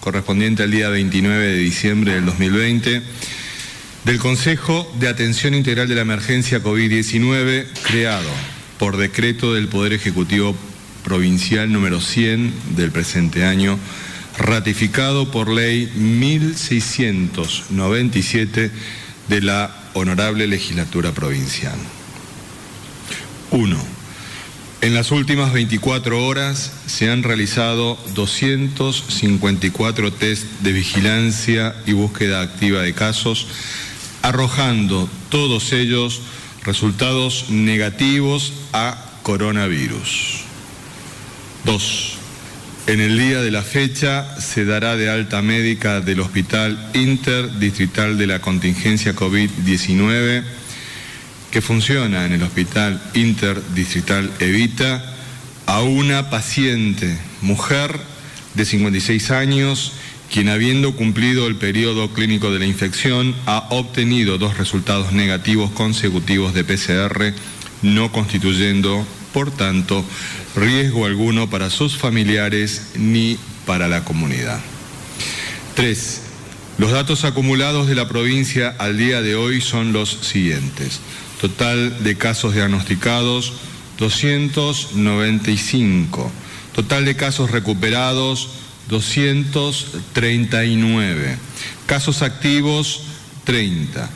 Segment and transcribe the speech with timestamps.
[0.00, 3.00] correspondiente al día 29 de diciembre del 2020,
[4.04, 8.28] del Consejo de Atención Integral de la Emergencia COVID-19, creado
[8.78, 10.54] por decreto del Poder Ejecutivo
[11.04, 13.78] Provincial número 100 del presente año
[14.38, 18.70] ratificado por ley 1697
[19.28, 21.78] de la Honorable Legislatura Provincial.
[23.50, 24.00] 1.
[24.82, 32.80] En las últimas 24 horas se han realizado 254 test de vigilancia y búsqueda activa
[32.80, 33.46] de casos,
[34.22, 36.22] arrojando todos ellos
[36.64, 40.44] resultados negativos a coronavirus.
[41.64, 42.19] 2.
[42.90, 48.26] En el día de la fecha se dará de alta médica del Hospital Interdistrital de
[48.26, 50.42] la Contingencia COVID-19
[51.52, 55.04] que funciona en el Hospital Interdistrital Evita
[55.66, 57.96] a una paciente, mujer
[58.54, 59.92] de 56 años,
[60.28, 66.54] quien habiendo cumplido el periodo clínico de la infección ha obtenido dos resultados negativos consecutivos
[66.54, 67.34] de PCR,
[67.82, 70.04] no constituyendo por tanto,
[70.56, 74.60] riesgo alguno para sus familiares ni para la comunidad.
[75.74, 76.20] 3.
[76.78, 80.98] Los datos acumulados de la provincia al día de hoy son los siguientes.
[81.40, 83.52] Total de casos diagnosticados,
[83.98, 86.32] 295.
[86.74, 88.48] Total de casos recuperados,
[88.88, 91.36] 239.
[91.86, 93.02] Casos activos,
[93.44, 94.08] 30.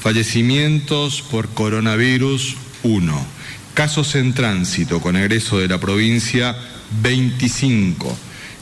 [0.00, 3.41] Fallecimientos por coronavirus, 1
[3.74, 6.54] Casos en tránsito con egreso de la provincia,
[7.00, 8.14] 25.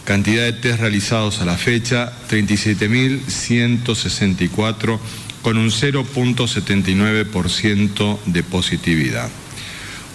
[0.05, 5.01] Cantidad de test realizados a la fecha, 37.164,
[5.43, 9.29] con un 0.79% de positividad.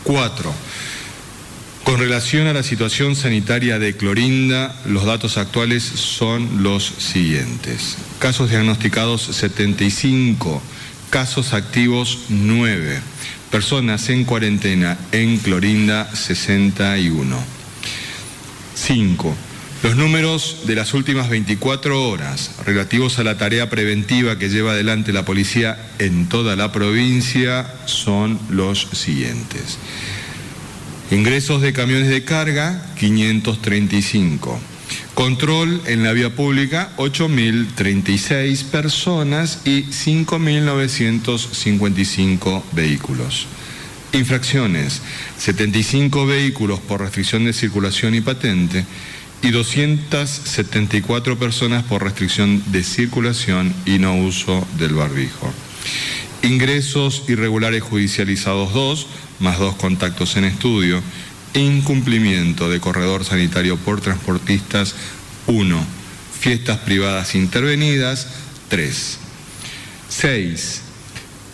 [0.04, 0.54] 4.
[1.84, 7.98] Con relación a la situación sanitaria de Clorinda, los datos actuales son los siguientes.
[8.20, 10.62] Casos diagnosticados 75,
[11.10, 13.02] casos activos 9
[13.56, 17.38] Personas en cuarentena en Clorinda 61.
[18.74, 19.36] 5.
[19.82, 25.14] Los números de las últimas 24 horas relativos a la tarea preventiva que lleva adelante
[25.14, 29.78] la policía en toda la provincia son los siguientes.
[31.10, 34.60] Ingresos de camiones de carga, 535.
[35.14, 43.46] Control en la vía pública, 8.036 personas y 5.955 vehículos.
[44.14, 45.04] Infracciones,
[45.38, 48.84] 75 vehículos por restricción de circulación y patente
[49.42, 55.52] y 274 personas por restricción de circulación y no uso del barbijo.
[56.42, 59.08] Ingresos irregulares judicializados 2,
[59.40, 61.04] más dos contactos en estudio
[61.56, 64.96] incumplimiento de corredor sanitario por transportistas
[65.48, 65.86] 1.
[66.40, 68.28] Fiestas privadas intervenidas
[68.70, 69.20] 3.
[70.10, 70.82] 6.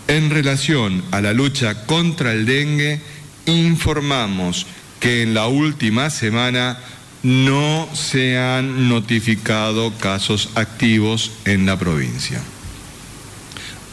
[0.07, 3.01] En relación a la lucha contra el dengue,
[3.45, 4.66] informamos
[5.00, 6.78] que en la última semana
[7.23, 12.41] no se han notificado casos activos en la provincia.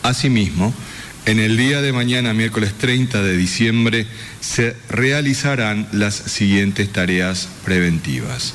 [0.02, 0.72] Asimismo,
[1.28, 4.06] en el día de mañana, miércoles 30 de diciembre,
[4.40, 8.54] se realizarán las siguientes tareas preventivas.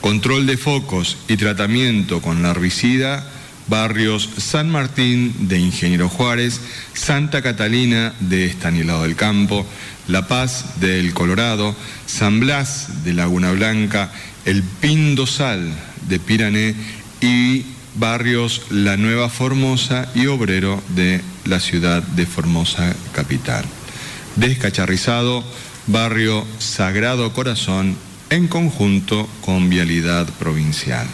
[0.00, 3.30] Control de focos y tratamiento con la herbicida,
[3.66, 6.62] barrios San Martín de Ingeniero Juárez,
[6.94, 9.66] Santa Catalina de Estanilado del Campo,
[10.06, 11.76] La Paz del Colorado,
[12.06, 14.10] San Blas de Laguna Blanca,
[14.46, 15.74] El Pindosal
[16.08, 16.74] de Pirané
[17.20, 17.66] y
[17.98, 23.64] barrios La Nueva Formosa y Obrero de la ciudad de Formosa capital.
[24.36, 25.44] Descacharrizado,
[25.86, 27.96] barrio Sagrado Corazón,
[28.30, 31.06] en conjunto con Vialidad Provincial.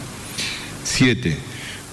[0.83, 1.37] 7.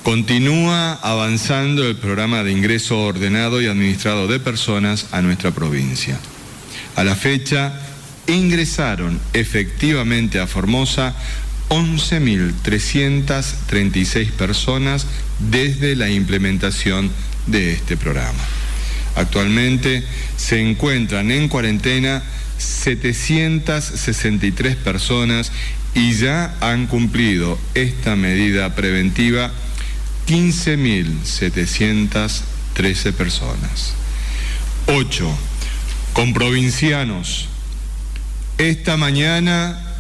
[0.02, 6.18] Continúa avanzando el programa de ingreso ordenado y administrado de personas a nuestra provincia.
[6.96, 7.72] A la fecha,
[8.26, 11.14] ingresaron efectivamente a Formosa
[11.68, 15.06] 11.336 personas
[15.50, 17.10] desde la implementación
[17.46, 18.44] de este programa.
[19.16, 20.04] Actualmente
[20.36, 22.22] se encuentran en cuarentena
[22.58, 25.50] 763 personas
[25.94, 29.52] y ya han cumplido esta medida preventiva
[30.26, 33.92] 15.713 personas.
[34.86, 35.38] 8.
[36.12, 37.48] Con provincianos.
[38.58, 39.91] Esta mañana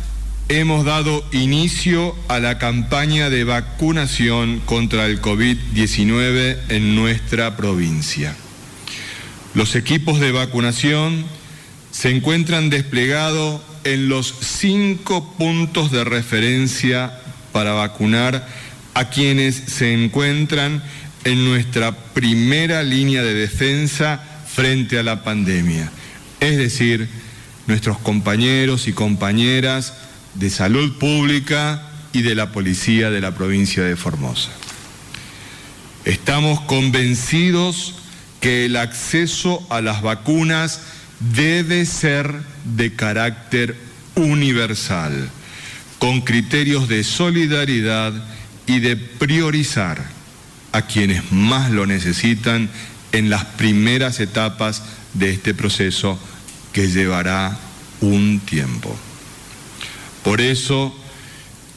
[0.48, 8.34] hemos dado inicio a la campaña de vacunación contra el COVID-19 en nuestra provincia.
[9.54, 11.24] Los equipos de vacunación
[11.90, 17.18] se encuentran desplegados en los cinco puntos de referencia
[17.52, 18.46] para vacunar
[18.94, 20.82] a quienes se encuentran
[21.24, 25.90] en nuestra primera línea de defensa frente a la pandemia,
[26.40, 27.08] es decir,
[27.66, 29.94] nuestros compañeros y compañeras
[30.34, 31.82] de salud pública
[32.12, 34.50] y de la policía de la provincia de Formosa.
[36.04, 37.94] Estamos convencidos
[38.40, 40.80] que el acceso a las vacunas
[41.20, 42.34] debe ser
[42.64, 43.76] de carácter
[44.16, 45.30] universal,
[45.98, 48.12] con criterios de solidaridad
[48.66, 50.04] y de priorizar
[50.72, 52.68] a quienes más lo necesitan
[53.12, 54.82] en las primeras etapas
[55.14, 56.18] de este proceso
[56.72, 57.56] que llevará
[58.00, 58.96] un tiempo.
[60.24, 60.94] Por eso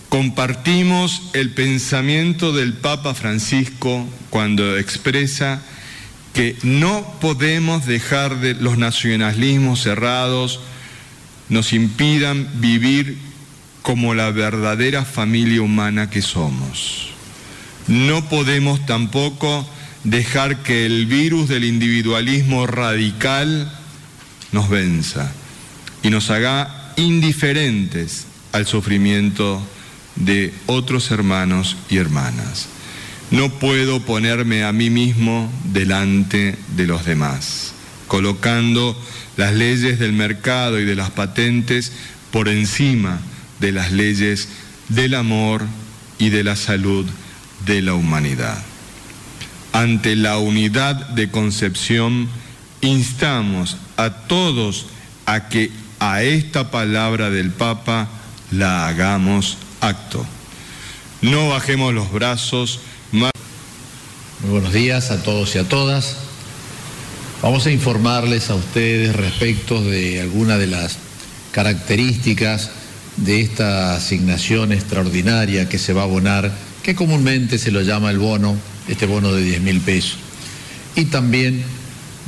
[0.09, 5.61] compartimos el pensamiento del Papa Francisco cuando expresa
[6.33, 10.59] que no podemos dejar de los nacionalismos cerrados
[11.49, 13.17] nos impidan vivir
[13.81, 17.09] como la verdadera familia humana que somos.
[17.87, 19.67] No podemos tampoco
[20.03, 23.71] dejar que el virus del individualismo radical
[24.51, 25.31] nos venza
[26.03, 29.61] y nos haga indiferentes al sufrimiento
[30.15, 32.67] de otros hermanos y hermanas.
[33.29, 37.73] No puedo ponerme a mí mismo delante de los demás,
[38.07, 38.97] colocando
[39.35, 41.91] las leyes del mercado y de las patentes
[42.31, 43.19] por encima
[43.59, 44.47] de las leyes
[44.87, 45.65] del amor
[46.17, 47.05] y de la salud
[47.65, 48.57] de la humanidad.
[49.73, 52.29] Ante la unidad de concepción,
[52.79, 54.85] instamos a todos
[55.25, 58.07] a que a esta palabra del Papa
[58.57, 60.25] la hagamos acto.
[61.21, 62.79] No bajemos los brazos.
[63.11, 63.31] Muy
[64.49, 66.17] buenos días a todos y a todas.
[67.41, 70.97] Vamos a informarles a ustedes respecto de algunas de las
[71.51, 72.71] características
[73.17, 76.51] de esta asignación extraordinaria que se va a abonar,
[76.83, 78.55] que comúnmente se lo llama el bono,
[78.87, 80.17] este bono de 10 mil pesos.
[80.95, 81.63] Y también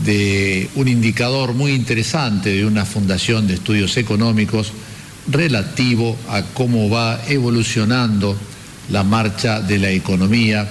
[0.04, 4.72] de un indicador muy interesante de una fundación de estudios económicos
[5.30, 8.38] relativo a cómo va evolucionando
[8.90, 10.68] la marcha de la economía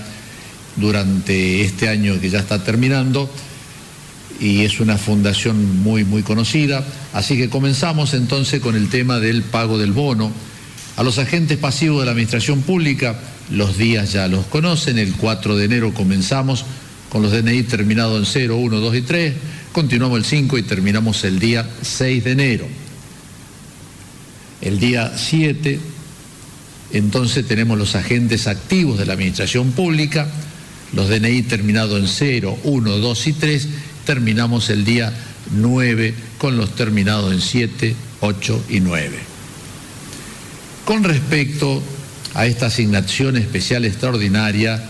[0.77, 3.31] durante este año que ya está terminando
[4.41, 9.43] y es una fundación muy muy conocida, así que comenzamos entonces con el tema del
[9.43, 10.31] pago del bono.
[10.97, 13.19] A los agentes pasivos de la administración pública,
[13.51, 16.65] los días ya los conocen, el 4 de enero comenzamos
[17.11, 19.35] con los DNI terminados en 0, 1, 2 y 3,
[19.73, 22.86] continuamos el 5 y terminamos el día 6 de enero.
[24.61, 25.79] El día 7,
[26.93, 30.29] entonces tenemos los agentes activos de la administración pública,
[30.93, 33.69] los DNI terminados en 0, 1, 2 y 3,
[34.05, 35.13] terminamos el día
[35.51, 39.19] 9 con los terminados en 7, 8 y 9.
[40.85, 41.83] Con respecto
[42.35, 44.89] a esta asignación especial extraordinaria,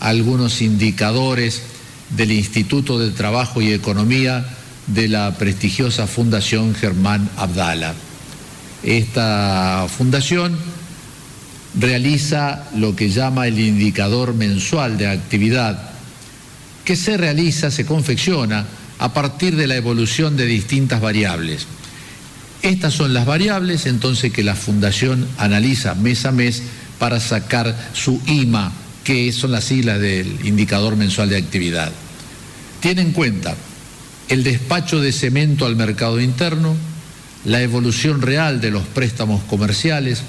[0.00, 1.62] algunos indicadores
[2.10, 4.46] del Instituto de Trabajo y Economía
[4.86, 7.94] de la prestigiosa Fundación Germán Abdala.
[8.82, 10.56] Esta fundación
[11.78, 15.95] realiza lo que llama el indicador mensual de actividad,
[16.86, 18.64] que se realiza, se confecciona
[18.98, 21.66] a partir de la evolución de distintas variables.
[22.62, 26.62] Estas son las variables entonces que la Fundación analiza mes a mes
[27.00, 31.92] para sacar su IMA, que son las siglas del indicador mensual de actividad.
[32.80, 33.56] Tiene en cuenta
[34.28, 36.76] el despacho de cemento al mercado interno,
[37.44, 40.22] la evolución real de los préstamos comerciales,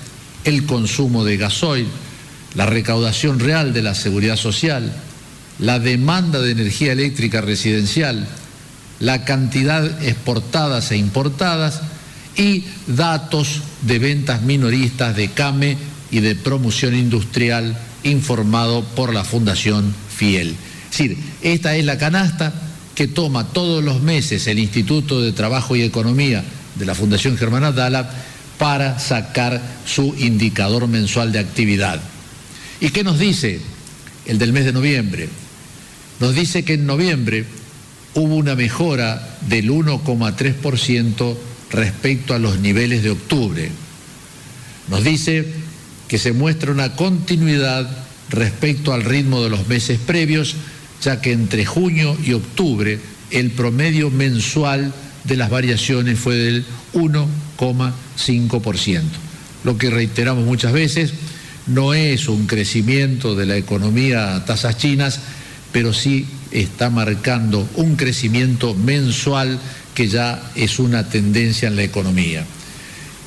[0.43, 1.87] el consumo de gasoil,
[2.55, 4.91] la recaudación real de la seguridad social,
[5.59, 8.27] la demanda de energía eléctrica residencial,
[8.99, 11.81] la cantidad exportadas e importadas,
[12.37, 15.77] y datos de ventas minoristas de CAME
[16.11, 20.55] y de promoción industrial informado por la Fundación Fiel.
[20.91, 22.53] Es decir, esta es la canasta
[22.95, 26.43] que toma todos los meses el Instituto de Trabajo y Economía
[26.75, 28.09] de la Fundación Germana Dala
[28.57, 31.99] para sacar su indicador mensual de actividad.
[32.79, 33.59] ¿Y qué nos dice
[34.25, 35.29] el del mes de noviembre?
[36.19, 37.45] Nos dice que en noviembre
[38.15, 41.37] hubo una mejora del 1,3%
[41.71, 43.69] respecto a los niveles de octubre.
[44.89, 45.45] Nos dice
[46.07, 47.89] que se muestra una continuidad
[48.29, 50.55] respecto al ritmo de los meses previos,
[51.01, 54.93] ya que entre junio y octubre el promedio mensual
[55.25, 59.01] de las variaciones fue del 1,5%.
[59.63, 61.13] Lo que reiteramos muchas veces,
[61.67, 65.19] no es un crecimiento de la economía a tasas chinas,
[65.71, 69.59] pero sí está marcando un crecimiento mensual
[69.93, 72.45] que ya es una tendencia en la economía.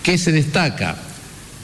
[0.02, 0.96] ¿Qué se destaca?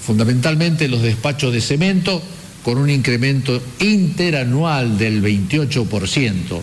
[0.05, 2.23] Fundamentalmente los despachos de cemento
[2.63, 6.61] con un incremento interanual del 28%.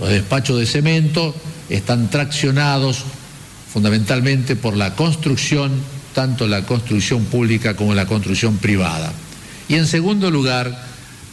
[0.00, 1.34] Los despachos de cemento
[1.68, 3.04] están traccionados
[3.72, 5.72] fundamentalmente por la construcción,
[6.14, 9.12] tanto la construcción pública como la construcción privada.
[9.68, 10.86] Y en segundo lugar,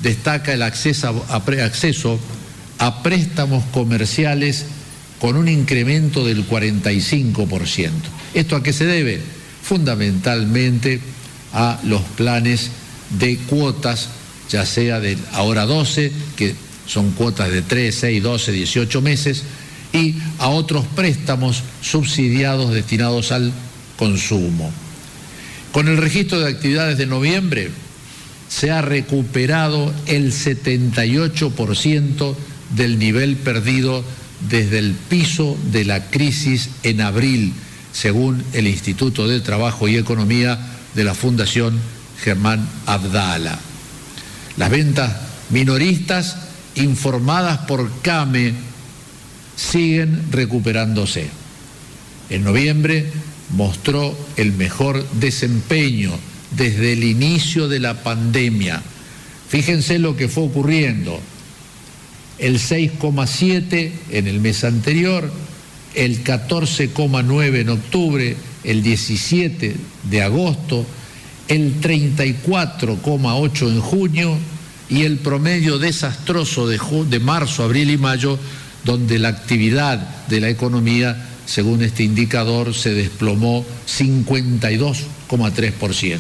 [0.04, 1.26] destaca el acceso
[2.78, 4.66] a, préstamos comerciales
[5.20, 7.90] con un incremento del 45%.
[8.34, 9.22] ¿Esto a qué se debe?
[9.64, 11.00] Fundamentalmente
[11.54, 12.70] a los planes
[13.18, 14.10] de cuotas,
[14.50, 16.54] ya sea de ahora 12, que
[16.86, 19.44] son cuotas de 3, 6, 12, 18 meses,
[19.94, 23.54] y a otros préstamos subsidiados destinados al
[23.96, 24.70] consumo.
[25.72, 27.72] Con el registro de actividades de noviembre
[28.54, 32.36] se ha recuperado el 78%
[32.76, 34.04] del nivel perdido
[34.48, 37.54] desde el piso de la crisis en abril,
[37.94, 40.60] según el Instituto de Trabajo y Economía
[40.94, 41.80] de la Fundación
[42.22, 43.58] Germán Abdala.
[44.58, 45.12] Las ventas
[45.50, 46.38] minoristas
[46.76, 48.54] informadas por CAME
[49.56, 51.28] siguen recuperándose.
[52.30, 53.12] En noviembre
[53.50, 56.12] mostró el mejor desempeño
[56.56, 58.82] desde el inicio de la pandemia.
[59.50, 61.20] Fíjense lo que fue ocurriendo
[62.40, 65.32] el 6,7 en el mes anterior,
[65.94, 69.76] el 14,9 en octubre, el 17
[70.10, 70.86] de agosto,
[71.48, 74.38] el 34,8 en junio
[74.90, 78.40] y el promedio desastroso de, marzo, abril y mayo,
[78.84, 83.66] donde la actividad de la economía, según este indicador, se desplomó
[85.38, 86.20] 52,3%.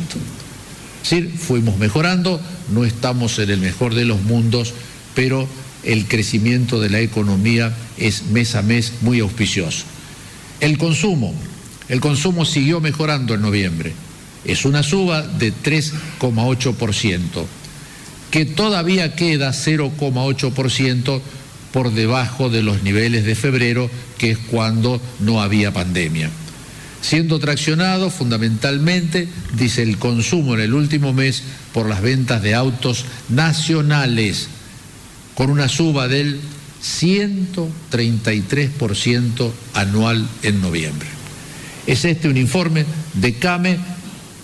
[1.03, 2.39] Es decir, fuimos mejorando,
[2.73, 4.73] no estamos en el mejor de los mundos,
[5.15, 5.47] pero
[5.83, 9.83] el crecimiento de la economía es mes a mes muy auspicioso.
[10.61, 11.33] El consumo,
[11.89, 13.93] el consumo siguió mejorando en noviembre.
[14.45, 17.45] Es una suba de 3,8%,
[18.31, 21.21] que todavía queda 0,8%
[21.73, 26.29] por debajo de los niveles de febrero, que es cuando no había pandemia.
[27.03, 31.43] Siendo traccionado fundamentalmente, dice el consumo en el último mes,
[31.73, 34.47] por las ventas de autos nacionales,
[35.35, 36.39] con una suba del
[36.81, 41.09] 133% anual en noviembre.
[41.87, 43.79] Es este un informe de CAME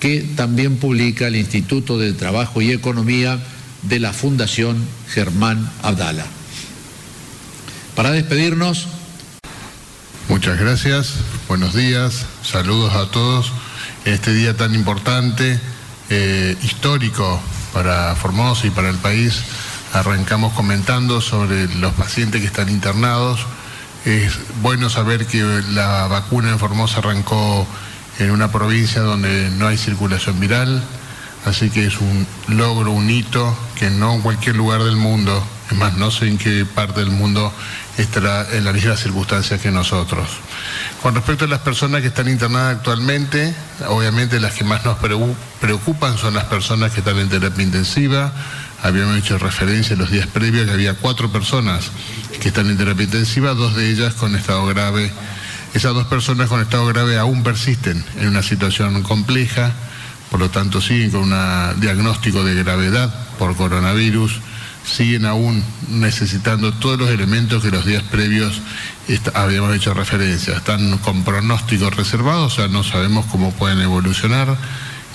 [0.02, 3.40] que también publica el Instituto de Trabajo y Economía
[3.84, 6.26] de la Fundación Germán Abdala.
[7.96, 8.99] Para despedirnos.
[10.30, 11.16] Muchas gracias,
[11.48, 13.52] buenos días, saludos a todos
[14.06, 15.60] este día tan importante,
[16.12, 17.42] eh, histórico
[17.74, 19.42] para Formosa y para el país.
[19.92, 23.40] Arrancamos comentando sobre los pacientes que están internados.
[24.06, 27.66] Es bueno saber que la vacuna en Formosa arrancó
[28.20, 30.84] en una provincia donde no hay circulación viral,
[31.46, 35.76] así que es un logro, un hito que no en cualquier lugar del mundo, es
[35.76, 37.52] más, no sé en qué parte del mundo
[38.02, 40.28] estará en las mismas circunstancias que nosotros.
[41.02, 43.54] Con respecto a las personas que están internadas actualmente,
[43.88, 44.98] obviamente las que más nos
[45.60, 48.34] preocupan son las personas que están en terapia intensiva.
[48.82, 51.92] Habíamos hecho referencia en los días previos que había cuatro personas
[52.42, 55.12] que están en terapia intensiva, dos de ellas con estado grave
[55.74, 59.72] esas dos personas con estado grave aún persisten en una situación compleja,
[60.32, 64.40] por lo tanto siguen con un diagnóstico de gravedad por coronavirus,
[64.86, 68.62] siguen aún necesitando todos los elementos que los días previos
[69.34, 70.56] habíamos hecho referencia.
[70.56, 74.58] Están con pronósticos reservados, o sea, no sabemos cómo pueden evolucionar.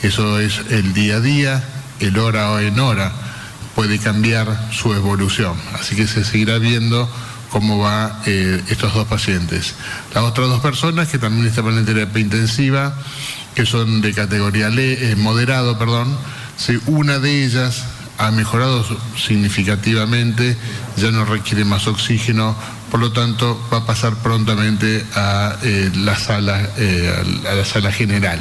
[0.02, 1.64] Eso es el día a día,
[2.00, 3.12] el hora o en hora
[3.74, 5.56] puede cambiar su evolución.
[5.74, 7.08] Así que se seguirá viendo
[7.50, 9.74] cómo va eh, estos dos pacientes.
[10.14, 12.94] Las otras dos personas que también estaban en terapia intensiva,
[13.54, 16.16] que son de categoría le, eh, moderado, perdón,
[16.56, 17.84] si una de ellas
[18.18, 18.84] ha mejorado
[19.16, 20.56] significativamente,
[20.96, 22.56] ya no requiere más oxígeno,
[22.90, 28.40] por lo tanto va a pasar prontamente a, eh, la, sala, a la sala general.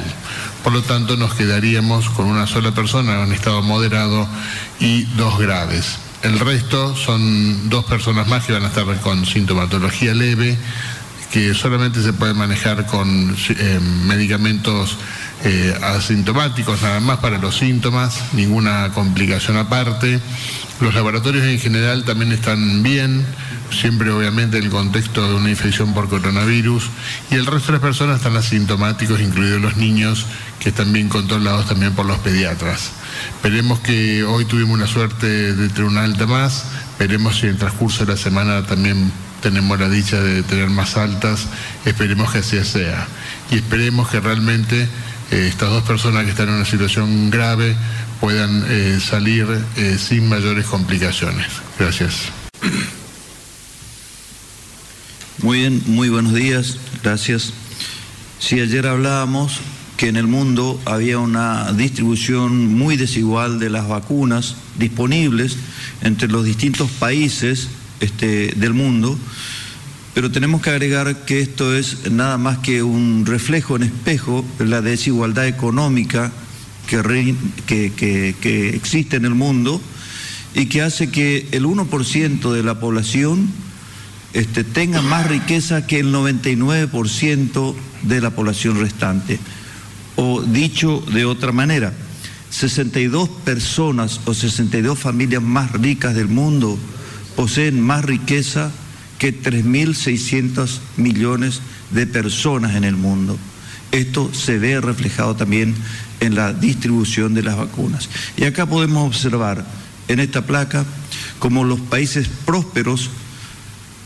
[0.62, 4.28] Por lo tanto nos quedaríamos con una sola persona en estado moderado
[4.80, 5.98] y dos graves.
[6.22, 10.56] El resto son dos personas más que van a estar con sintomatología leve,
[11.30, 14.96] que solamente se puede manejar con eh, medicamentos
[15.44, 20.18] eh, asintomáticos nada más para los síntomas, ninguna complicación aparte.
[20.80, 23.26] Los laboratorios en general también están bien,
[23.70, 26.88] siempre obviamente en el contexto de una infección por coronavirus,
[27.30, 30.26] y el resto de las personas están asintomáticos, incluidos los niños,
[30.60, 32.92] que están bien controlados también por los pediatras.
[33.36, 37.58] Esperemos que hoy tuvimos una suerte de tener una alta más, esperemos si en el
[37.58, 41.48] transcurso de la semana también tenemos la dicha de tener más altas,
[41.84, 43.06] esperemos que así sea.
[43.50, 44.88] Y esperemos que realmente
[45.30, 47.76] eh, estas dos personas que están en una situación grave
[48.20, 51.46] puedan eh, salir eh, sin mayores complicaciones.
[51.78, 52.30] Gracias.
[55.42, 57.52] Muy bien, muy buenos días, gracias.
[58.38, 59.60] Si ayer hablábamos
[59.96, 65.56] que en el mundo había una distribución muy desigual de las vacunas disponibles
[66.02, 67.68] entre los distintos países
[68.00, 69.18] este, del mundo,
[70.14, 74.66] pero tenemos que agregar que esto es nada más que un reflejo en espejo de
[74.66, 76.30] la desigualdad económica
[76.86, 79.80] que, existe en el mundo
[80.54, 83.48] y que hace que el 1% de la población
[84.34, 89.40] este, tenga más riqueza que el 99% de la población restante.
[90.14, 91.92] O dicho de otra manera,
[92.50, 96.78] 62 personas o 62 familias más ricas del mundo
[97.34, 98.70] poseen más riqueza
[99.24, 103.38] que 3.600 millones de personas en el mundo.
[103.90, 105.74] Esto se ve reflejado también
[106.20, 108.10] en la distribución de las vacunas.
[108.36, 109.64] Y acá podemos observar
[110.08, 110.84] en esta placa
[111.38, 113.08] como los países prósperos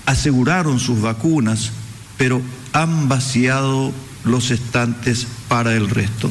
[0.07, 1.73] aseguraron sus vacunas,
[2.17, 2.41] pero
[2.73, 6.31] han vaciado los estantes para el resto.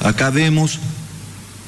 [0.00, 0.78] Acá vemos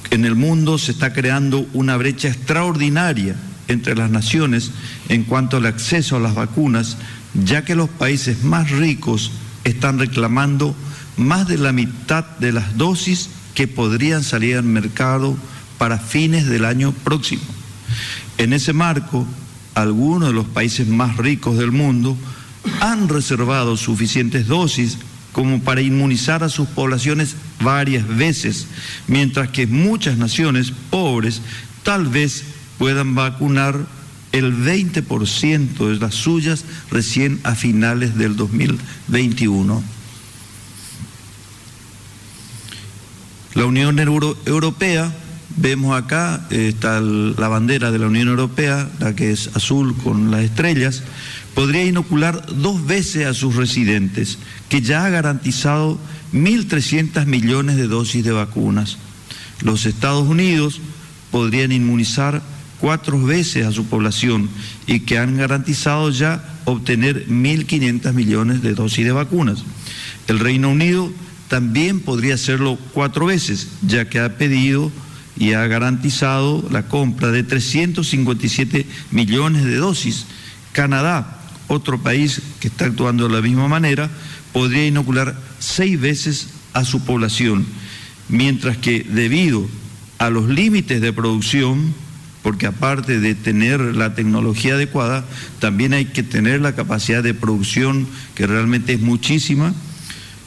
[0.09, 3.37] que en el mundo se está creando una brecha extraordinaria
[3.69, 4.71] entre las naciones
[5.09, 6.97] en cuanto al acceso a las vacunas,
[7.35, 9.33] ya que los países más ricos
[9.65, 10.75] están reclamando
[11.17, 15.37] más de la mitad de las dosis que podrían salir al mercado
[15.79, 17.43] para fines del año próximo.
[18.39, 19.27] En ese marco,
[19.75, 22.17] algunos de los países más ricos del mundo
[22.81, 24.99] han reservado suficientes dosis
[25.33, 28.69] como para inmunizar a sus poblaciones varias veces,
[29.09, 31.43] mientras que muchas naciones pobres
[31.83, 32.45] tal vez
[32.79, 33.87] puedan vacunar
[34.33, 39.83] el 20% de las suyas recién a finales del 2021.
[43.55, 45.15] La Unión Europea,
[45.57, 50.43] vemos acá, está la bandera de la Unión Europea, la que es azul con las
[50.43, 51.05] estrellas,
[51.55, 56.01] podría inocular dos veces a sus residentes, que ya ha garantizado
[56.33, 58.99] 1.300 millones de dosis de vacunas.
[59.63, 60.81] Los Estados Unidos
[61.31, 62.43] podrían inmunizar
[62.85, 64.51] cuatro veces a su población
[64.87, 69.65] y que han garantizado ya obtener 1.500 millones de dosis de vacunas.
[70.29, 71.11] El Reino Unido
[71.49, 74.93] también podría hacerlo cuatro veces, ya que ha pedido
[75.35, 80.27] y ha garantizado la compra de 357 millones de dosis.
[80.73, 84.11] Canadá, otro país que está actuando de la misma manera,
[84.53, 87.65] podría inocular seis veces a su población,
[88.29, 89.67] mientras que debido
[90.19, 92.04] a los límites de producción,
[92.45, 95.25] porque aparte de tener la tecnología adecuada,
[95.61, 99.73] también hay que tener la capacidad de producción que realmente es muchísima,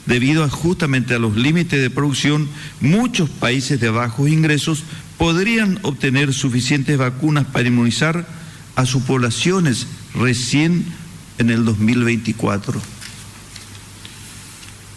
[0.06, 2.48] debido justamente a los límites de producción,
[2.82, 4.84] muchos países de bajos ingresos
[5.18, 8.28] podrían obtener suficientes vacunas para inmunizar
[8.76, 10.86] a sus poblaciones recién
[11.40, 12.80] en el 2024.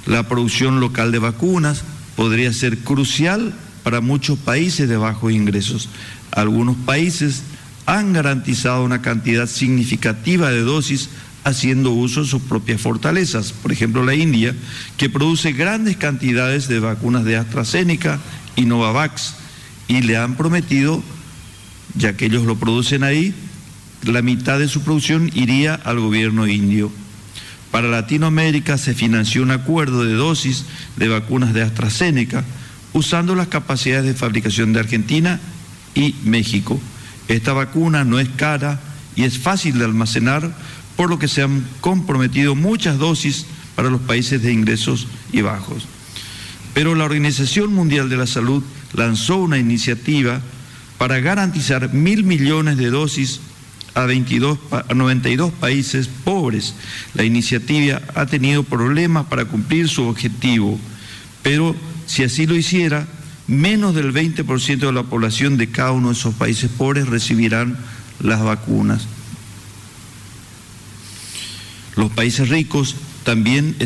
[0.05, 1.83] La producción local de vacunas
[2.15, 5.89] podría ser crucial para muchos países de bajos ingresos.
[6.33, 7.43] Algunos países
[7.87, 11.11] han garantizado una cantidad significativa de dosis
[11.45, 13.53] haciendo uso de sus propias fortalezas.
[13.53, 14.55] Por ejemplo, la India,
[14.97, 18.21] que produce grandes cantidades de vacunas de AstraZeneca
[18.57, 19.35] y Novavax,
[19.89, 21.03] y le han prometido,
[21.97, 23.35] ya que ellos lo producen ahí,
[24.05, 26.93] la mitad de su producción iría al gobierno indio.
[27.71, 30.65] Para Latinoamérica se financió un acuerdo de dosis
[30.97, 32.45] de vacunas de AstraZeneca
[32.93, 35.41] usando las capacidades de fabricación de Argentina
[35.95, 36.81] y México.
[37.29, 38.81] Esta vacuna no es cara
[39.17, 40.55] y es fácil de almacenar,
[40.97, 45.87] por lo que se han comprometido muchas dosis para los países de ingresos y bajos.
[46.75, 50.41] Pero la Organización Mundial de la Salud lanzó una iniciativa
[50.99, 53.41] para garantizar mil millones de dosis
[53.95, 56.75] a, 22, a 92 países pobres.
[57.15, 60.79] La iniciativa ha tenido problemas para cumplir su objetivo,
[61.43, 61.75] pero
[62.11, 63.07] si así lo hiciera,
[63.47, 67.79] menos del 20% de la población de cada uno de esos países pobres recibirán
[68.19, 69.07] las vacunas.
[71.95, 73.77] Los países ricos también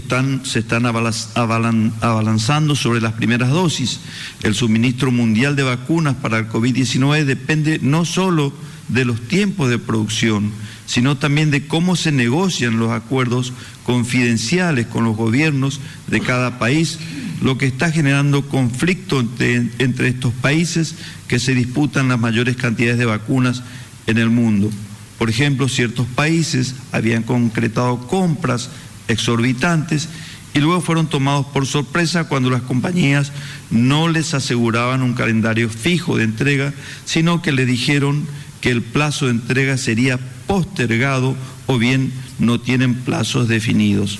[0.44, 4.00] se están abalanzando sobre las primeras dosis.
[4.42, 8.54] El suministro mundial de vacunas para el COVID-19 depende no solo
[8.88, 10.50] de los tiempos de producción,
[10.86, 13.52] sino también de cómo se negocian los acuerdos
[13.84, 16.98] confidenciales con los gobiernos de cada país
[17.44, 20.94] lo que está generando conflicto entre, estos países
[21.28, 23.62] que se disputan las mayores cantidades de vacunas
[24.06, 24.70] en el mundo.
[25.18, 28.70] Por ejemplo, ciertos países habían concretado compras
[29.08, 30.08] exorbitantes
[30.54, 33.30] y luego fueron tomados por sorpresa cuando las compañías
[33.70, 36.72] no les aseguraban un calendario fijo de entrega,
[37.04, 38.26] sino que le dijeron
[38.64, 44.18] que el plazo de entrega sería postergado o bien no tienen plazos definidos.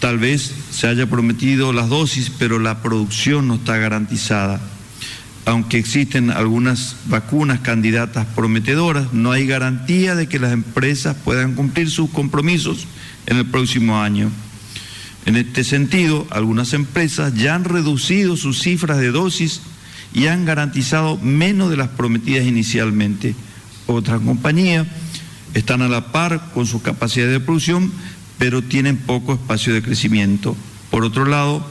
[0.00, 4.58] Tal vez se haya prometido las dosis, pero la producción no está garantizada.
[5.44, 11.90] Aunque existen algunas vacunas candidatas prometedoras, no hay garantía de que las empresas puedan cumplir
[11.90, 12.86] sus compromisos
[13.26, 14.30] en el próximo año.
[15.26, 19.60] En este sentido, algunas empresas ya han reducido sus cifras de dosis
[20.14, 23.34] y han garantizado menos de las prometidas inicialmente.
[23.86, 24.86] Otras compañías
[25.52, 27.92] están a la par con su capacidad de producción,
[28.38, 30.56] pero tienen poco espacio de crecimiento.
[30.90, 31.66] Por otro lado,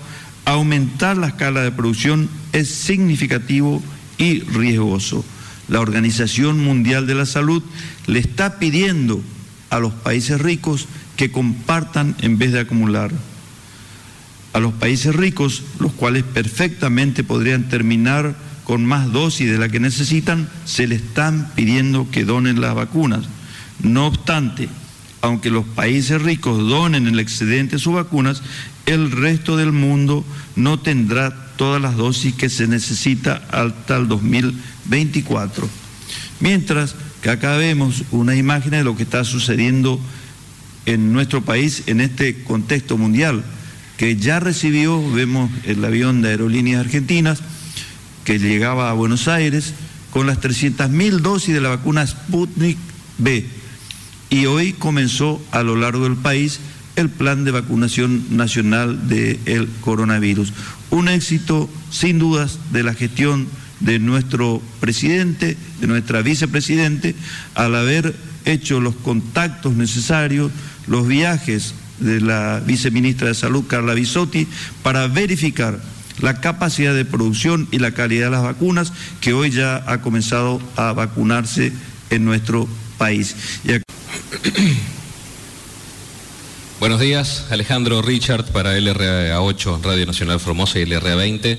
[0.45, 3.81] aumentar la escala de producción es significativo
[4.17, 5.23] y riesgoso.
[5.69, 7.63] La Organización Mundial de la Salud
[8.07, 9.21] le está pidiendo
[9.69, 13.11] a los países ricos que compartan en vez de acumular.
[14.53, 19.79] A los países ricos, los cuales perfectamente podrían terminar con más dosis de la que
[19.79, 23.25] necesitan, se le están pidiendo que donen las vacunas.
[23.81, 24.69] No obstante,
[25.21, 28.43] aunque los países ricos donen el excedente de sus vacunas,
[28.85, 30.23] el resto del mundo
[30.55, 35.67] no tendrá todas las dosis que se necesita hasta el 2024.
[36.39, 39.99] Mientras que acá vemos una imagen de lo que está sucediendo
[40.85, 43.43] en nuestro país en este contexto mundial,
[43.97, 47.41] que ya recibió, vemos el avión de aerolíneas argentinas
[48.23, 49.73] que llegaba a Buenos Aires
[50.11, 52.77] con las 300.000 dosis de la vacuna Sputnik
[53.17, 53.45] B
[54.29, 56.59] y hoy comenzó a lo largo del país
[56.95, 60.53] el plan de vacunación nacional del coronavirus.
[60.89, 63.47] Un éxito sin dudas de la gestión
[63.79, 67.15] de nuestro presidente, de nuestra vicepresidente,
[67.55, 70.51] al haber hecho los contactos necesarios,
[70.87, 74.47] los viajes de la viceministra de Salud, Carla Bisotti,
[74.81, 75.79] para verificar
[76.21, 80.61] la capacidad de producción y la calidad de las vacunas que hoy ya ha comenzado
[80.75, 81.71] a vacunarse
[82.09, 83.35] en nuestro país.
[86.79, 91.57] Buenos días, Alejandro Richard para LRA8, Radio Nacional Formosa y LRA20,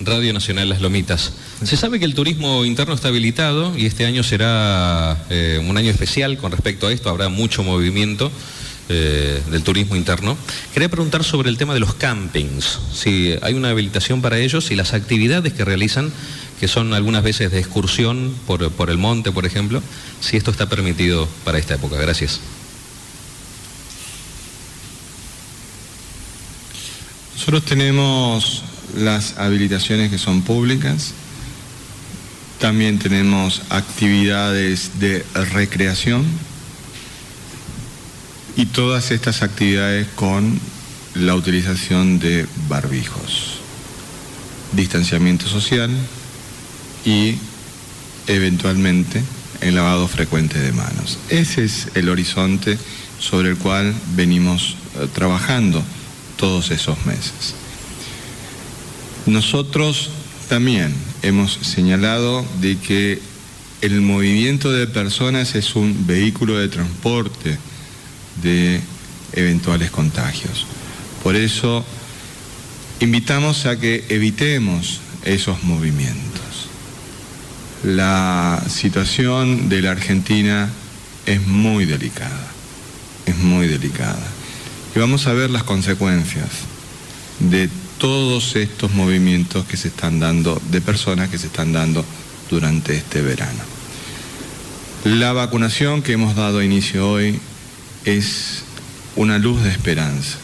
[0.00, 1.32] Radio Nacional Las Lomitas.
[1.64, 5.90] Se sabe que el turismo interno está habilitado y este año será eh, un año
[5.90, 8.30] especial con respecto a esto, habrá mucho movimiento
[8.88, 10.36] eh, del turismo interno.
[10.72, 14.76] Quería preguntar sobre el tema de los campings, si hay una habilitación para ellos y
[14.76, 16.12] las actividades que realizan,
[16.58, 19.82] que son algunas veces de excursión por, por el monte, por ejemplo,
[20.20, 21.96] si esto está permitido para esta época.
[21.96, 22.40] Gracias.
[27.34, 28.64] Nosotros tenemos
[28.96, 31.12] las habilitaciones que son públicas,
[32.58, 36.26] también tenemos actividades de recreación,
[38.58, 40.58] y todas estas actividades con
[41.14, 43.60] la utilización de barbijos,
[44.72, 45.88] distanciamiento social
[47.04, 47.36] y
[48.26, 49.22] eventualmente
[49.60, 51.18] el lavado frecuente de manos.
[51.28, 52.76] Ese es el horizonte
[53.20, 55.80] sobre el cual venimos eh, trabajando
[56.36, 57.54] todos esos meses.
[59.26, 60.10] Nosotros
[60.48, 60.92] también
[61.22, 63.20] hemos señalado de que
[63.82, 67.56] el movimiento de personas es un vehículo de transporte
[68.42, 68.80] de
[69.32, 70.66] eventuales contagios.
[71.22, 71.84] Por eso
[73.00, 76.68] invitamos a que evitemos esos movimientos.
[77.84, 80.68] La situación de la Argentina
[81.26, 82.48] es muy delicada,
[83.26, 84.26] es muy delicada.
[84.94, 86.48] Y vamos a ver las consecuencias
[87.38, 92.04] de todos estos movimientos que se están dando, de personas que se están dando
[92.50, 93.60] durante este verano.
[95.04, 97.38] La vacunación que hemos dado inicio hoy
[98.16, 98.62] es
[99.16, 100.38] una luz de esperanza.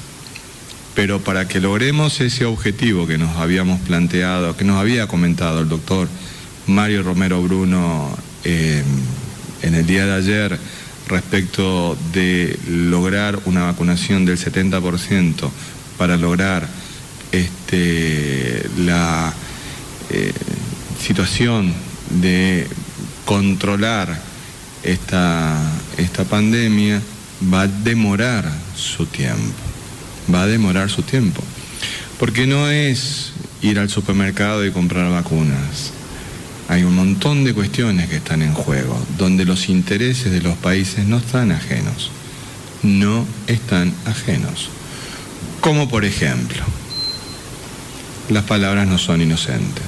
[0.95, 5.69] Pero para que logremos ese objetivo que nos habíamos planteado, que nos había comentado el
[5.69, 6.09] doctor
[6.67, 8.83] Mario Romero Bruno eh,
[9.63, 10.59] en el día de ayer
[11.09, 15.51] respecto de lograr una vacunación del 70%
[15.99, 16.69] para lograr
[17.33, 19.33] este, la
[20.11, 20.33] eh,
[21.01, 21.73] situación
[22.21, 22.69] de
[23.25, 24.21] controlar
[24.83, 25.59] esta,
[25.97, 27.01] esta pandemia,
[27.43, 29.55] va a demorar su tiempo,
[30.33, 31.43] va a demorar su tiempo.
[32.19, 35.93] Porque no es ir al supermercado y comprar vacunas.
[36.69, 41.07] Hay un montón de cuestiones que están en juego, donde los intereses de los países
[41.07, 42.11] no están ajenos,
[42.83, 44.71] no están ajenos.
[45.61, 46.63] Como por ejemplo,
[48.31, 49.85] las palabras no son inocentes.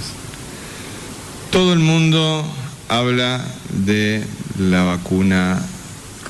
[1.51, 2.45] Todo el mundo
[2.89, 3.43] habla
[3.85, 4.23] de
[4.59, 5.63] la vacuna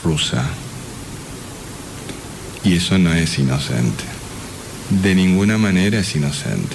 [0.04, 0.44] rusa.
[2.66, 4.02] Y eso no es inocente.
[4.90, 6.74] De ninguna manera es inocente.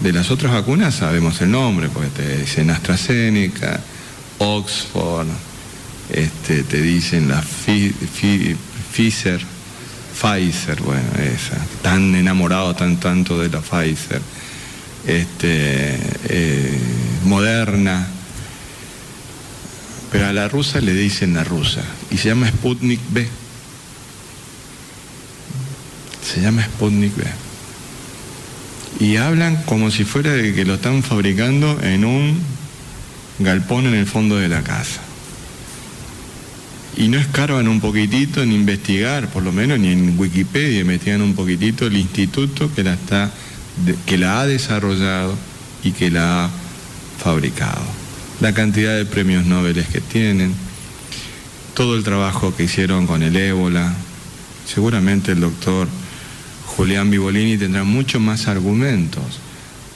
[0.00, 3.80] De las otras vacunas sabemos el nombre, porque te dicen AstraZeneca,
[4.38, 5.26] Oxford,
[6.12, 9.40] este, te dicen la Pfizer,
[10.14, 14.22] Pfizer, bueno, esa, tan enamorado tan tanto de la Pfizer,
[15.04, 15.98] este,
[16.28, 16.78] eh,
[17.24, 18.06] Moderna,
[20.12, 23.28] pero a la rusa le dicen la rusa y se llama Sputnik B
[26.28, 27.24] se llama Sputnik B.
[29.00, 32.38] Y hablan como si fuera de que lo están fabricando en un
[33.38, 35.00] galpón en el fondo de la casa.
[36.96, 41.34] Y no escarban un poquitito en investigar, por lo menos ni en Wikipedia investigan un
[41.34, 43.30] poquitito el instituto que la, está,
[44.04, 45.36] que la ha desarrollado
[45.84, 46.50] y que la ha
[47.22, 47.82] fabricado.
[48.40, 50.52] La cantidad de premios Nobel que tienen,
[51.74, 53.94] todo el trabajo que hicieron con el ébola.
[54.66, 55.88] Seguramente el doctor
[56.76, 59.24] Julián Vivolini tendrá muchos más argumentos,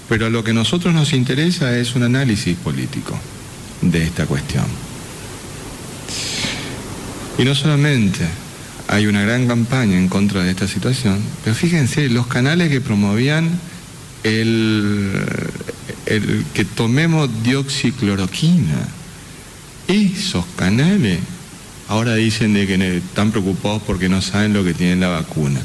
[0.08, 3.18] pero lo que a nosotros nos interesa es un análisis político
[3.80, 4.64] de esta cuestión.
[7.38, 8.26] Y no solamente
[8.88, 13.50] hay una gran campaña en contra de esta situación, pero fíjense, los canales que promovían
[14.22, 15.12] el,
[16.06, 18.88] el que tomemos dioxicloroquina,
[19.88, 21.18] esos canales
[21.88, 25.60] ahora dicen de que están preocupados porque no saben lo que tiene la vacuna.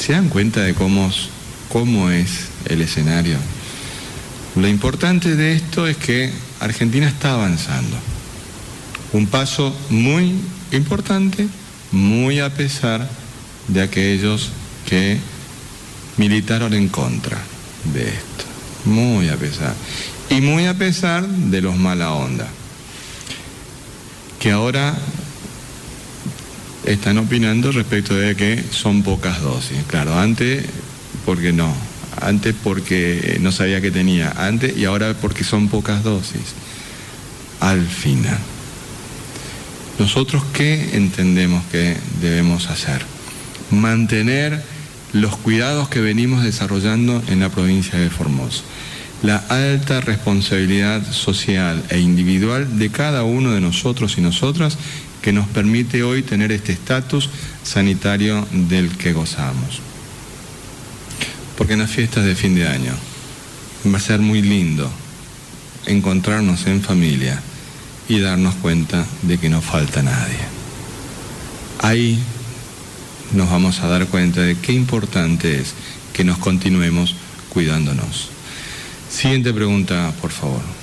[0.00, 2.30] ¿Se dan cuenta de cómo, es
[2.64, 3.36] el escenario?
[4.56, 7.98] Lo importante de esto es que Argentina está avanzando.
[9.12, 10.36] Un paso muy
[10.72, 11.48] importante,
[11.92, 13.10] muy a pesar
[13.68, 14.48] de aquellos
[14.88, 15.18] que
[16.16, 17.36] militaron en contra
[17.92, 18.44] de esto.
[18.86, 19.74] Muy a pesar.
[20.30, 22.48] Y muy a pesar de los mala onda,
[24.38, 24.96] que ahora
[26.92, 29.78] están opinando respecto de que son pocas dosis.
[29.86, 30.64] Claro, antes
[31.24, 31.72] porque no,
[32.20, 36.54] antes porque no sabía que tenía, antes y ahora porque son pocas dosis.
[37.60, 38.38] Al final.
[39.98, 43.02] ¿Nosotros qué entendemos que debemos hacer?
[43.70, 44.62] Mantener
[45.12, 48.62] los cuidados que venimos desarrollando en la provincia de Formosa.
[49.22, 54.78] La alta responsabilidad social e individual de cada uno de nosotros y nosotras
[55.22, 57.28] que nos permite hoy tener este estatus
[57.62, 59.80] sanitario del que gozamos.
[61.56, 62.94] Porque en las fiestas de fin de año
[63.92, 64.90] va a ser muy lindo
[65.86, 67.40] encontrarnos en familia
[68.08, 70.38] y darnos cuenta de que no falta nadie.
[71.80, 72.18] Ahí
[73.32, 75.74] nos vamos a dar cuenta de qué importante es
[76.12, 77.14] que nos continuemos
[77.50, 78.30] cuidándonos.
[79.10, 80.79] Siguiente pregunta, por favor.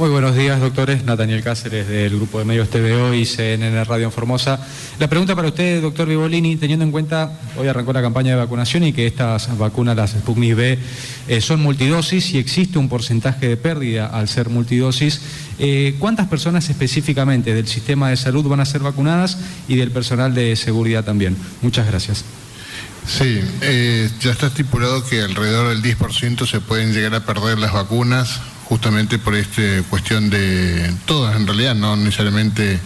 [0.00, 1.04] Muy buenos días, doctores.
[1.04, 4.58] Nathaniel Cáceres del Grupo de Medios TVO y CNN Radio en Formosa.
[4.98, 8.84] La pregunta para usted, doctor Vivolini, teniendo en cuenta, hoy arrancó la campaña de vacunación
[8.84, 10.78] y que estas vacunas, las Sputnik B,
[11.28, 15.20] eh, son multidosis y existe un porcentaje de pérdida al ser multidosis.
[15.58, 19.36] Eh, ¿Cuántas personas específicamente del sistema de salud van a ser vacunadas
[19.68, 21.36] y del personal de seguridad también?
[21.60, 22.24] Muchas gracias.
[23.06, 27.74] Sí, eh, ya está estipulado que alrededor del 10% se pueden llegar a perder las
[27.74, 32.78] vacunas justamente por esta cuestión de todas en realidad, no necesariamente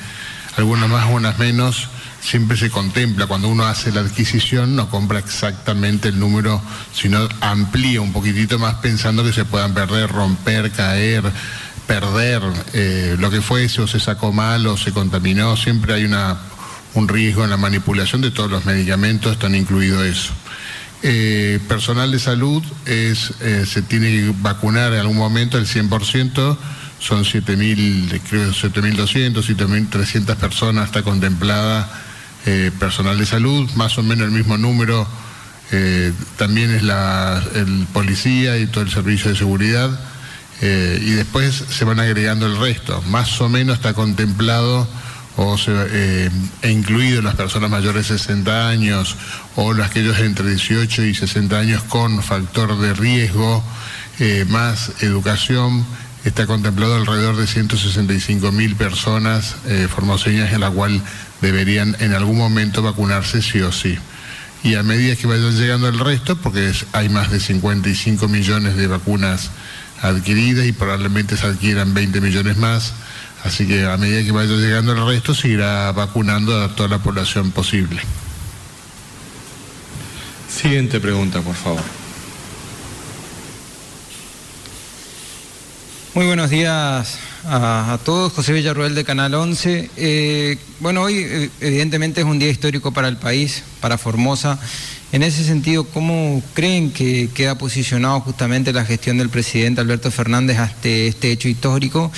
[0.57, 1.91] algunas más, unas menos,
[2.23, 6.63] siempre se contempla, cuando uno hace la adquisición no compra exactamente el número,
[6.95, 11.23] sino amplía un poquitito más pensando que se puedan perder, romper, caer,
[11.87, 12.43] perder
[12.73, 16.39] eh, lo que fuese o se sacó mal o se contaminó, siempre hay una,
[16.95, 20.33] un riesgo en la manipulación de todos los medicamentos, están incluido eso.
[21.03, 26.57] Eh, personal de salud es, eh, se tiene que vacunar en algún momento el 100%,
[26.99, 31.91] son 7.000, creo 7.200, 7.300 personas está contemplada
[32.47, 35.07] eh, personal de salud, más o menos el mismo número
[36.37, 39.91] también es la, el policía y todo el servicio de seguridad.
[40.63, 43.03] y después se van agregando el resto.
[43.09, 44.87] Más o menos está contemplado
[45.37, 46.31] o eh,
[46.63, 49.17] e incluido las personas mayores de 60 años
[49.57, 53.63] o aquellos entre 18 y 60 años con factor de riesgo,
[54.21, 55.85] eh, más educación,
[56.25, 61.03] está contemplado alrededor de 165 mil personas eh, formoseñas en la cual
[61.41, 63.99] deberían en algún momento vacunarse sí o sí.
[64.63, 68.87] Y a medida que vayan llegando el resto, porque hay más de 55 millones de
[68.87, 69.51] vacunas
[70.01, 72.95] adquiridas y probablemente se adquieran 20 millones más,
[73.45, 77.51] Así que a medida que vaya llegando el resto, seguirá vacunando a toda la población
[77.51, 78.01] posible.
[80.49, 81.83] Siguiente pregunta, por favor.
[86.15, 88.33] Muy buenos días a, todos.
[88.33, 89.91] José Villarruel de Canal 11.
[89.97, 94.59] Eh, bueno, hoy eh, evidentemente es un día histórico para el país, para Formosa.
[95.13, 100.59] En ese sentido, ¿cómo creen que queda posicionado justamente la gestión del presidente Alberto Fernández
[100.59, 102.11] ante este hecho histórico?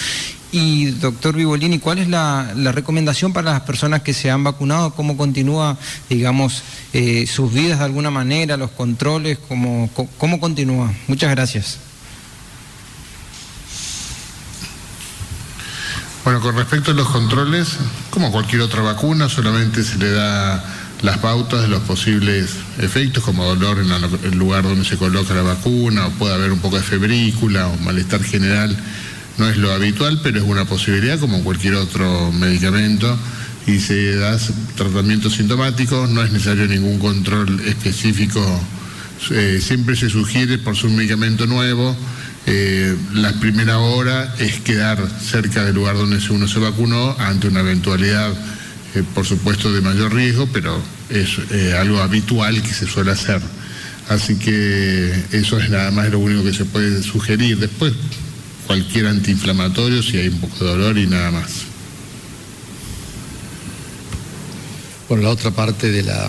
[0.53, 4.95] Y doctor Vivolini, ¿cuál es la, recomendación para las personas que se han vacunado?
[4.95, 5.77] ¿Cómo continúa,
[6.09, 9.39] digamos, eh, sus vidas de alguna manera, los controles?
[9.49, 10.93] ¿Cómo, cómo continúa?
[11.09, 11.79] Muchas gracias.
[16.25, 17.77] Bueno, con respecto a los controles,
[18.11, 20.65] como cualquier otra vacuna, solamente se le da
[21.03, 25.43] las pautas de los posibles efectos, como dolor en el lugar donde se coloca la
[25.43, 28.77] vacuna, o puede haber un poco de febrícula o malestar general
[29.39, 33.19] no es lo habitual, pero es una posibilidad como cualquier otro medicamento
[33.67, 34.39] y se da
[34.77, 38.41] tratamiento sintomático, no es necesario ningún control específico,
[39.31, 41.97] eh, siempre se sugiere por un medicamento nuevo,
[42.47, 47.61] eh, la primera hora es quedar cerca del lugar donde uno se vacunó ante una
[47.61, 48.33] eventualidad,
[48.95, 51.39] eh, por supuesto, de mayor riesgo, pero es
[51.75, 53.41] algo habitual que se suele hacer.
[54.09, 57.59] Así que eso es nada más lo único que se puede sugerir.
[57.59, 57.93] Después
[58.67, 61.63] cualquier antiinflamatorio si hay un poco de dolor y nada más.
[65.09, 66.29] Bueno, la otra parte de la,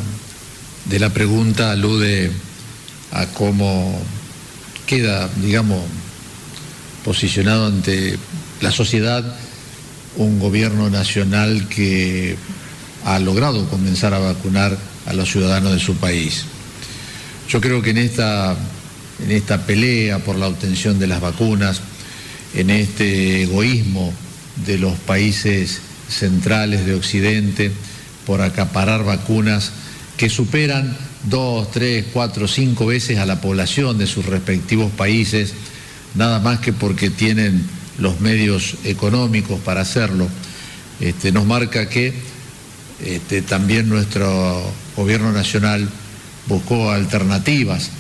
[0.85, 2.31] de la pregunta alude
[3.11, 3.99] a cómo
[4.85, 5.81] queda, digamos,
[7.03, 8.17] posicionado ante
[8.61, 9.23] la sociedad
[10.15, 12.37] un gobierno nacional que
[13.05, 16.45] ha logrado comenzar a vacunar a los ciudadanos de su país.
[17.49, 18.55] Yo creo que en esta,
[19.23, 21.81] en esta pelea por la obtención de las vacunas,
[22.57, 24.11] en este egoísmo
[24.65, 27.71] de los países centrales de Occidente
[28.25, 29.71] por acaparar vacunas
[30.17, 30.97] que superan
[31.29, 35.53] dos, tres, cuatro, cinco veces a la población de sus respectivos países,
[36.15, 37.63] nada más que porque tienen
[37.99, 40.27] los medios económicos para hacerlo,
[40.99, 42.11] este, nos marca que
[43.05, 44.63] este, también nuestro
[44.95, 45.87] gobierno nacional
[46.47, 47.91] buscó alternativas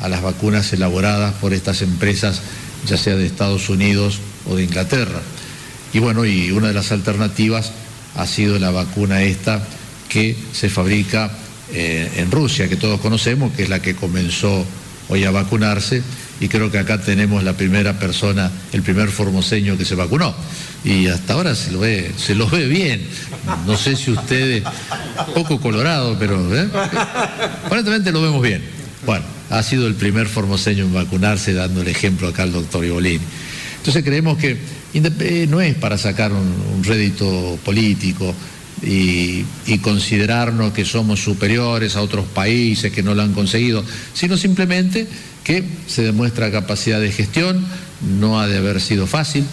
[0.00, 2.42] a las vacunas elaboradas por estas empresas
[2.86, 5.20] ya sea de Estados Unidos o de Inglaterra.
[5.92, 7.72] Y bueno, y una de las alternativas
[8.16, 9.62] ha sido la vacuna esta
[10.08, 11.30] que se fabrica
[11.72, 14.64] eh, en Rusia, que todos conocemos, que es la que comenzó
[15.08, 16.02] hoy a vacunarse
[16.40, 20.34] y creo que acá tenemos la primera persona, el primer formoseño que se vacunó.
[20.84, 23.06] Y hasta ahora se lo ve, se lo ve bien.
[23.66, 24.62] No sé si ustedes,
[25.34, 26.68] poco colorado, pero ¿eh?
[27.64, 28.62] aparentemente lo vemos bien.
[29.06, 33.20] Bueno, ha sido el primer formoseño en vacunarse, dando el ejemplo acá al doctor Ibolini.
[33.78, 34.56] Entonces creemos que
[34.94, 38.34] eh, no es para sacar un, rédito político
[38.82, 44.36] y, y, considerarnos que somos superiores a otros países que no lo han conseguido, sino
[44.36, 45.06] simplemente
[45.42, 47.64] que se demuestra capacidad de gestión,
[48.18, 49.44] no ha de haber sido fácil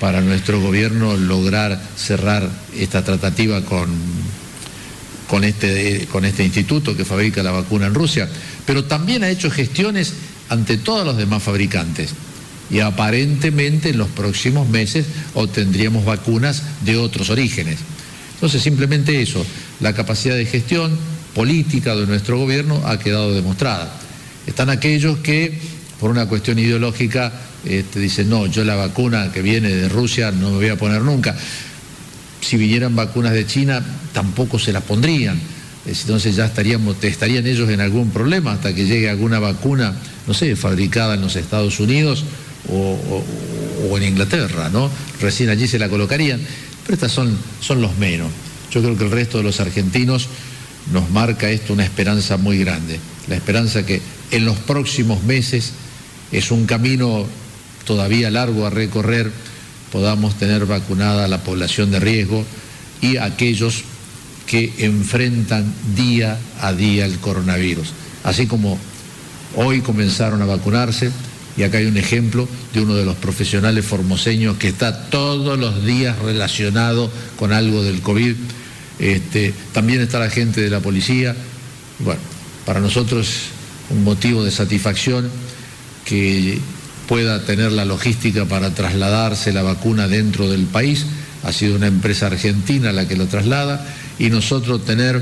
[0.00, 3.88] para nuestro gobierno lograr cerrar esta tratativa con,
[5.30, 8.28] con, este, con este instituto que fabrica la vacuna en Rusia,
[8.66, 10.12] pero también ha hecho gestiones
[10.48, 12.10] ante todos los demás fabricantes.
[12.68, 17.78] Y aparentemente en los próximos meses obtendríamos vacunas de otros orígenes.
[18.34, 19.46] Entonces, simplemente eso,
[19.78, 20.98] la capacidad de gestión
[21.32, 23.94] política de nuestro gobierno ha quedado demostrada.
[24.48, 25.56] Están aquellos que,
[26.00, 27.32] por una cuestión ideológica,
[27.64, 31.02] este, dicen, no, yo la vacuna que viene de Rusia no me voy a poner
[31.02, 31.36] nunca.
[32.40, 33.82] Si vinieran vacunas de China,
[34.12, 35.38] tampoco se las pondrían.
[35.86, 39.94] Entonces ya estaríamos, estarían ellos en algún problema hasta que llegue alguna vacuna,
[40.26, 42.24] no sé, fabricada en los Estados Unidos
[42.68, 44.90] o, en Inglaterra, ¿no?
[45.20, 46.40] Recién allí se la colocarían.
[46.82, 48.30] Pero estas son, son los menos.
[48.70, 50.28] Yo creo que el resto de los argentinos
[50.92, 52.98] nos marca esto una esperanza muy grande.
[53.28, 55.72] La esperanza que en los próximos meses
[56.32, 57.26] es un camino
[57.84, 59.30] todavía largo a recorrer,
[59.92, 62.44] podamos tener vacunada a la población de riesgo
[63.00, 63.82] y aquellos
[64.46, 67.92] que enfrentan día a día el coronavirus.
[68.24, 68.78] Así como
[69.56, 71.10] hoy comenzaron a vacunarse,
[71.56, 75.84] y acá hay un ejemplo de uno de los profesionales formoseños que está todos los
[75.84, 78.34] días relacionado con algo del COVID.
[78.98, 81.34] Este, también está la gente de la policía.
[81.98, 82.20] Bueno,
[82.64, 83.28] para nosotros
[83.90, 85.28] un motivo de satisfacción
[86.04, 86.58] que
[87.10, 91.06] pueda tener la logística para trasladarse la vacuna dentro del país.
[91.42, 93.84] Ha sido una empresa argentina la que lo traslada
[94.20, 95.20] y nosotros tener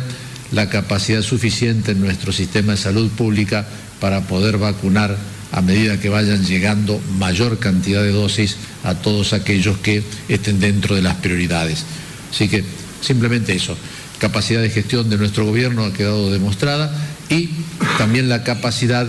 [0.53, 3.67] la capacidad suficiente en nuestro sistema de salud pública
[4.03, 5.17] para poder vacunar
[5.51, 10.95] a medida que vayan llegando mayor cantidad de dosis a todos aquellos que estén dentro
[10.95, 11.87] de las prioridades.
[12.31, 12.65] Así que
[13.01, 13.79] simplemente eso,
[14.19, 16.95] capacidad de gestión de nuestro gobierno ha quedado demostrada
[17.31, 17.49] y
[17.97, 19.09] también la capacidad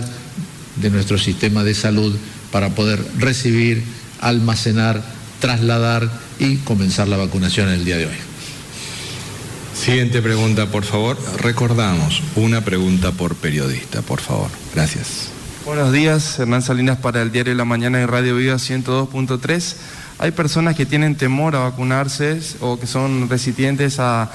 [0.76, 2.16] de nuestro sistema de salud
[2.50, 3.84] para poder recibir,
[4.20, 5.02] almacenar,
[5.40, 8.30] trasladar y comenzar la vacunación en el día de hoy.
[9.74, 11.16] Siguiente pregunta, por favor.
[11.38, 14.50] Recordamos, una pregunta por periodista, por favor.
[14.74, 15.30] Gracias.
[15.64, 19.76] Buenos días, Hernán Salinas para el Diario de la Mañana de Radio Viva 102.3.
[20.18, 24.28] Hay personas que tienen temor a vacunarse o que son resistentes a,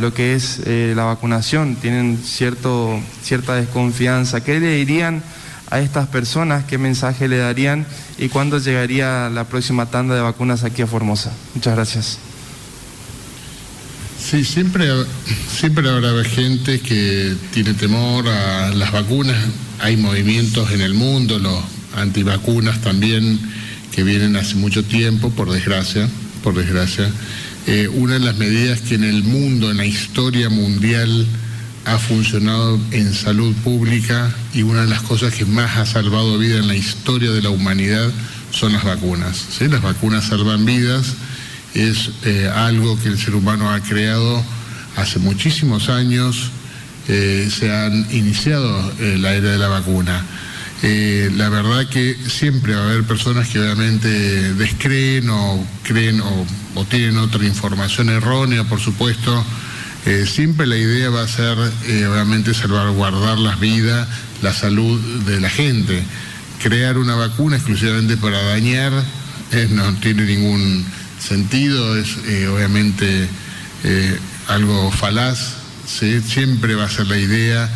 [0.00, 4.42] lo que es eh, la vacunación, tienen cierto, cierta desconfianza.
[4.42, 5.22] ¿Qué le dirían
[5.70, 6.64] a estas personas?
[6.64, 7.86] ¿Qué mensaje le darían?
[8.18, 11.32] ¿Y cuándo llegaría la próxima tanda de vacunas aquí a Formosa?
[11.54, 12.18] Muchas gracias.
[14.20, 14.86] Sí, siempre,
[15.50, 19.36] siempre habrá gente que tiene temor a las vacunas.
[19.80, 21.58] Hay movimientos en el mundo, los
[21.96, 23.40] antivacunas también,
[23.92, 26.08] que vienen hace mucho tiempo, por desgracia,
[26.42, 27.10] por desgracia.
[27.66, 31.26] Eh, una de las medidas que en el mundo, en la historia mundial,
[31.84, 36.58] ha funcionado en salud pública y una de las cosas que más ha salvado vida
[36.58, 38.10] en la historia de la humanidad
[38.50, 39.46] son las vacunas.
[39.60, 41.14] Las vacunas salvan vidas
[41.74, 44.42] es eh, algo que el ser humano ha creado
[44.96, 46.50] hace muchísimos años,
[47.08, 50.24] eh, se han iniciado eh, la era de la vacuna.
[50.82, 54.08] la verdad que siempre va a haber personas que obviamente
[54.54, 59.44] descreen o creen o, tienen otra información errónea, por supuesto.
[60.26, 64.08] Siempre la idea va a ser obviamente salvaguardar las vidas,
[64.42, 66.02] la salud de la gente.
[66.62, 68.92] Crear una vacuna exclusivamente para dañar
[69.70, 70.84] no tiene ningún
[71.20, 73.28] sentido, es eh, obviamente
[73.84, 77.68] eh, algo falaz, siempre va a ser la idea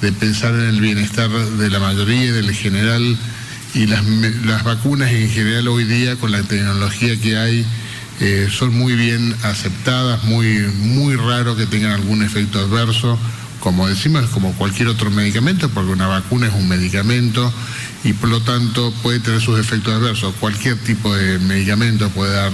[0.00, 3.16] de pensar en el bienestar de la mayoría, del general,
[3.74, 7.66] y las, vacunas en general hoy día con la tecnología que hay
[8.20, 13.18] eh, son muy bien aceptadas, muy, muy raro que tengan algún efecto adverso.
[13.60, 17.52] Como decimos, es como cualquier otro medicamento, porque una vacuna es un medicamento
[18.04, 20.34] y por lo tanto puede tener sus efectos adversos.
[20.40, 22.52] Cualquier tipo de medicamento puede dar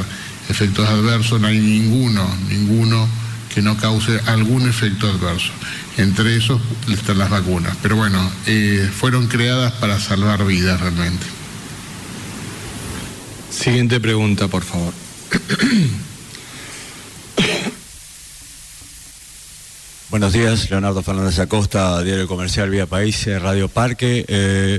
[0.48, 3.08] efectos adversos, no hay ninguno, ninguno
[3.54, 5.52] que no cause algún efecto adverso.
[5.96, 6.60] Entre esos
[6.92, 7.76] están las vacunas.
[7.80, 11.24] Pero bueno, eh, fueron creadas para salvar vidas realmente.
[13.50, 15.03] Siguiente pregunta, por favor.
[20.10, 24.24] Buenos días, Leonardo Fernández Acosta, Diario Comercial Vía País, Radio Parque.
[24.28, 24.78] Eh,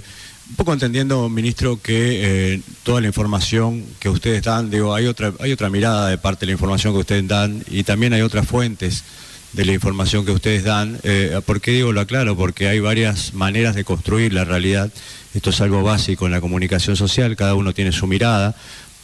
[0.49, 5.33] un poco entendiendo, ministro, que eh, toda la información que ustedes dan, digo, hay otra,
[5.39, 8.47] hay otra mirada de parte de la información que ustedes dan y también hay otras
[8.47, 9.03] fuentes
[9.51, 10.99] de la información que ustedes dan.
[11.03, 12.37] Eh, ¿Por qué digo lo aclaro?
[12.37, 14.91] Porque hay varias maneras de construir la realidad.
[15.33, 18.55] Esto es algo básico en la comunicación social, cada uno tiene su mirada.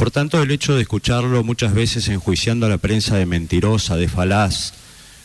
[0.02, 4.08] Por tanto, el hecho de escucharlo muchas veces enjuiciando a la prensa de mentirosa, de
[4.08, 4.74] falaz,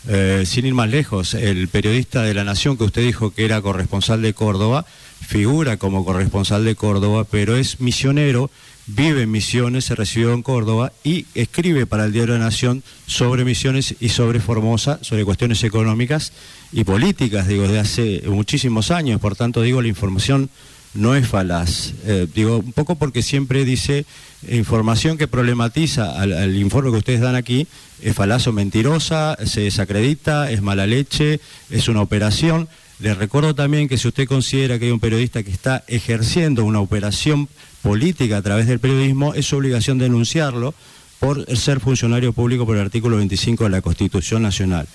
[0.07, 3.63] eh, sin ir más lejos, el periodista de La Nación que usted dijo que era
[3.63, 4.85] corresponsal de Córdoba,
[5.27, 8.51] figura como corresponsal de Córdoba, pero es misionero,
[8.87, 12.83] vive en Misiones, se recibió en Córdoba y escribe para el Diario de la Nación
[13.07, 16.35] sobre Misiones y sobre Formosa, sobre cuestiones económicas
[16.71, 19.23] y políticas, digo, de hace muchísimos años.
[19.23, 20.51] Por tanto, digo, la información
[20.97, 21.93] no es falaz.
[22.05, 24.07] Eh, digo, un poco porque siempre dice
[24.49, 27.67] información que problematiza al, informe que ustedes dan aquí,
[28.03, 32.69] es falaz o mentirosa, se desacredita, es mala leche, es una operación.
[32.99, 36.81] Les recuerdo también que si usted considera que hay un periodista que está ejerciendo una
[36.81, 37.49] operación
[37.83, 40.75] política a través del periodismo, es su obligación denunciarlo
[41.19, 44.87] por ser funcionario público por el artículo 25 de la Constitución Nacional.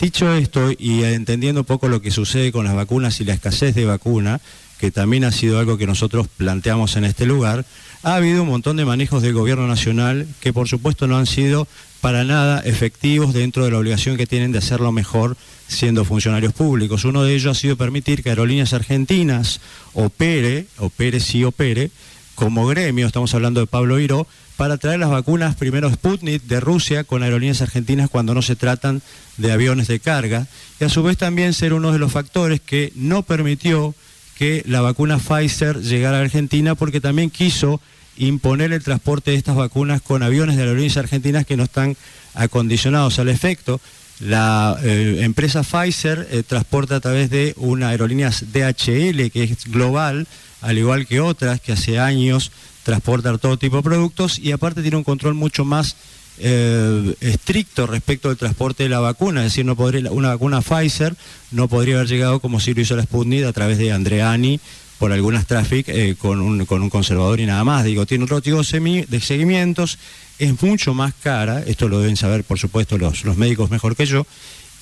[0.00, 3.74] Dicho esto y entendiendo un poco lo que sucede con las vacunas y la escasez
[3.74, 4.40] de vacuna,
[4.78, 7.64] que también ha sido algo que nosotros planteamos en este lugar,
[8.06, 11.66] ha habido un montón de manejos del gobierno nacional que por supuesto no han sido
[12.00, 15.36] para nada efectivos dentro de la obligación que tienen de hacerlo mejor
[15.66, 17.04] siendo funcionarios públicos.
[17.04, 19.60] Uno de ellos ha sido permitir que Aerolíneas Argentinas
[19.92, 21.90] opere, opere sí opere,
[22.36, 27.02] como gremio, estamos hablando de Pablo Hiro, para traer las vacunas primero Sputnik de Rusia
[27.02, 29.02] con aerolíneas argentinas cuando no se tratan
[29.36, 30.46] de aviones de carga
[30.78, 33.96] y a su vez también ser uno de los factores que no permitió
[34.38, 37.80] que la vacuna Pfizer llegara a Argentina porque también quiso
[38.18, 41.96] imponer el transporte de estas vacunas con aviones de aerolíneas argentinas que no están
[42.34, 43.80] acondicionados al efecto.
[44.20, 50.26] La eh, empresa Pfizer eh, transporta a través de una aerolínea DHL que es global,
[50.62, 52.50] al igual que otras que hace años
[52.82, 55.96] transportan todo tipo de productos y aparte tiene un control mucho más
[56.38, 61.14] eh, estricto respecto al transporte de la vacuna, es decir, no podría, una vacuna Pfizer
[61.50, 64.60] no podría haber llegado como si lo hizo la Sputnik a través de Andreani
[64.98, 67.84] por algunas traffic eh, con, un, con un conservador y nada más.
[67.84, 69.98] Digo, tiene otro tipo de seguimientos,
[70.38, 74.06] es mucho más cara, esto lo deben saber por supuesto los, los médicos mejor que
[74.06, 74.26] yo,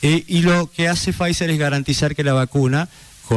[0.03, 2.89] eh, y lo que hace Pfizer es garantizar que la vacuna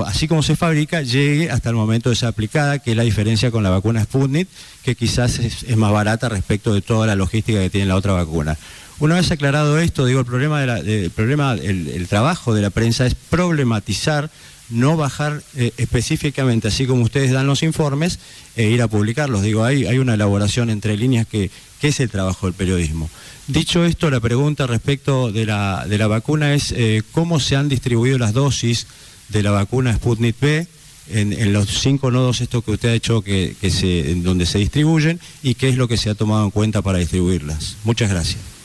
[0.05, 3.51] así como se fabrica, llegue hasta el momento de ser aplicada, que es la diferencia
[3.51, 4.47] con la vacuna Sputnik,
[4.83, 8.57] que quizás es, más barata respecto de toda la logística que tiene la otra vacuna.
[8.99, 13.15] Una vez aclarado esto, digo, el problema, el, problema el, trabajo de la prensa es
[13.15, 14.29] problematizar,
[14.69, 18.19] no bajar eh, específicamente, así como ustedes dan los informes,
[18.55, 19.41] e ir a publicarlos.
[19.41, 21.49] Digo, hay, hay una elaboración entre líneas que,
[21.81, 23.09] es el trabajo del periodismo.
[23.47, 27.69] Dicho esto, la pregunta respecto de la, de la vacuna es eh, cómo se han
[27.69, 28.87] distribuido las dosis
[29.29, 30.67] de la vacuna Sputnik V
[31.09, 35.19] en, los cinco nodos estos que usted ha hecho que, se, en donde se distribuyen
[35.43, 37.77] y qué es lo que se ha tomado en cuenta para distribuirlas.
[37.83, 38.56] Muchas gracias.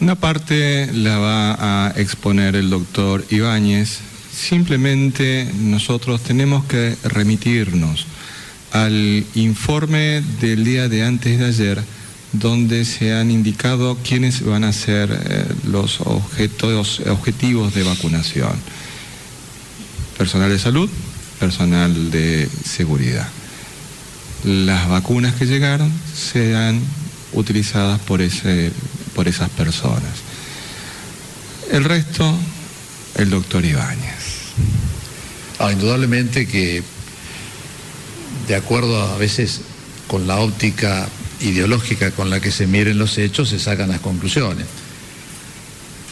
[0.00, 3.98] Una parte la va a exponer el doctor Ibáñez.
[4.32, 8.06] Simplemente nosotros tenemos que remitirnos
[8.72, 11.82] al informe del día de antes de ayer
[12.32, 18.52] donde se han indicado quiénes van a ser eh, los objetos, objetivos de vacunación.
[20.16, 20.88] Personal de salud,
[21.38, 23.28] personal de seguridad.
[24.44, 26.80] Las vacunas que llegaron serán
[27.32, 28.72] utilizadas por, ese,
[29.14, 30.12] por esas personas.
[31.70, 32.36] El resto,
[33.16, 34.30] el doctor Ibáñez.
[35.58, 36.82] Ah, indudablemente que,
[38.48, 39.60] de acuerdo a veces
[40.06, 41.08] con la óptica
[41.40, 44.66] ideológica con la que se miren los hechos, se sacan las conclusiones.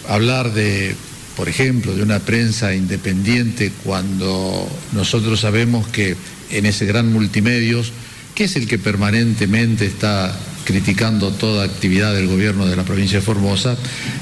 [0.08, 0.94] Hablar de,
[1.36, 6.16] por ejemplo, de una prensa independiente cuando nosotros sabemos que
[6.50, 7.92] en ese gran multimedios,
[8.38, 10.32] que es el que permanentemente está
[10.64, 13.76] criticando toda actividad del gobierno de la provincia de Formosa,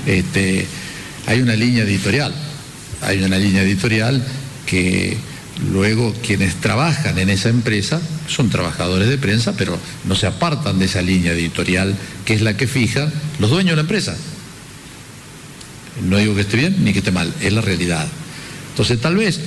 [0.06, 0.66] este,
[1.26, 2.32] hay una línea editorial,
[3.02, 4.24] hay una línea editorial
[4.64, 5.18] que
[5.72, 7.98] Luego, quienes trabajan en esa empresa
[8.28, 11.96] son trabajadores de prensa, pero no se apartan de esa línea editorial
[12.26, 14.14] que es la que fija los dueños de la empresa.
[16.06, 18.06] No digo que esté bien ni que esté mal, es la realidad.
[18.68, 19.40] Entonces, tal vez,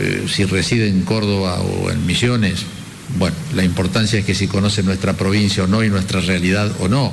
[0.00, 2.64] eh, si reside en Córdoba o en Misiones,
[3.18, 6.88] bueno, la importancia es que si conoce nuestra provincia o no y nuestra realidad o
[6.88, 7.12] no,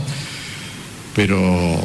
[1.16, 1.82] pero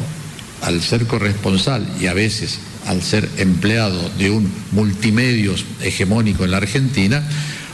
[0.61, 6.57] al ser corresponsal y a veces al ser empleado de un multimedios hegemónico en la
[6.57, 7.23] Argentina,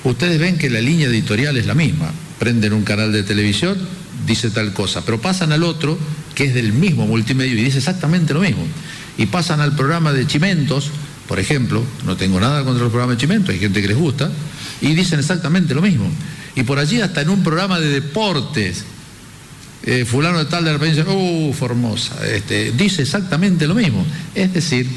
[0.04, 2.12] ustedes ven que la línea editorial es la misma.
[2.40, 3.78] Prenden un canal de televisión,
[4.26, 5.98] dice tal cosa, pero pasan al otro,
[6.34, 8.66] que es del mismo multimedio, y dice exactamente lo mismo.
[9.18, 10.90] Y pasan al programa de Chimentos,
[11.28, 14.32] por ejemplo, no tengo nada contra el programa de Chimentos, hay gente que les gusta,
[14.82, 16.10] y dicen exactamente lo mismo.
[16.56, 18.84] Y por allí hasta en un programa de deportes,
[19.84, 24.06] eh, fulano de tal de la provincia, uh, Formosa, este, dice exactamente lo mismo.
[24.36, 24.88] Es decir,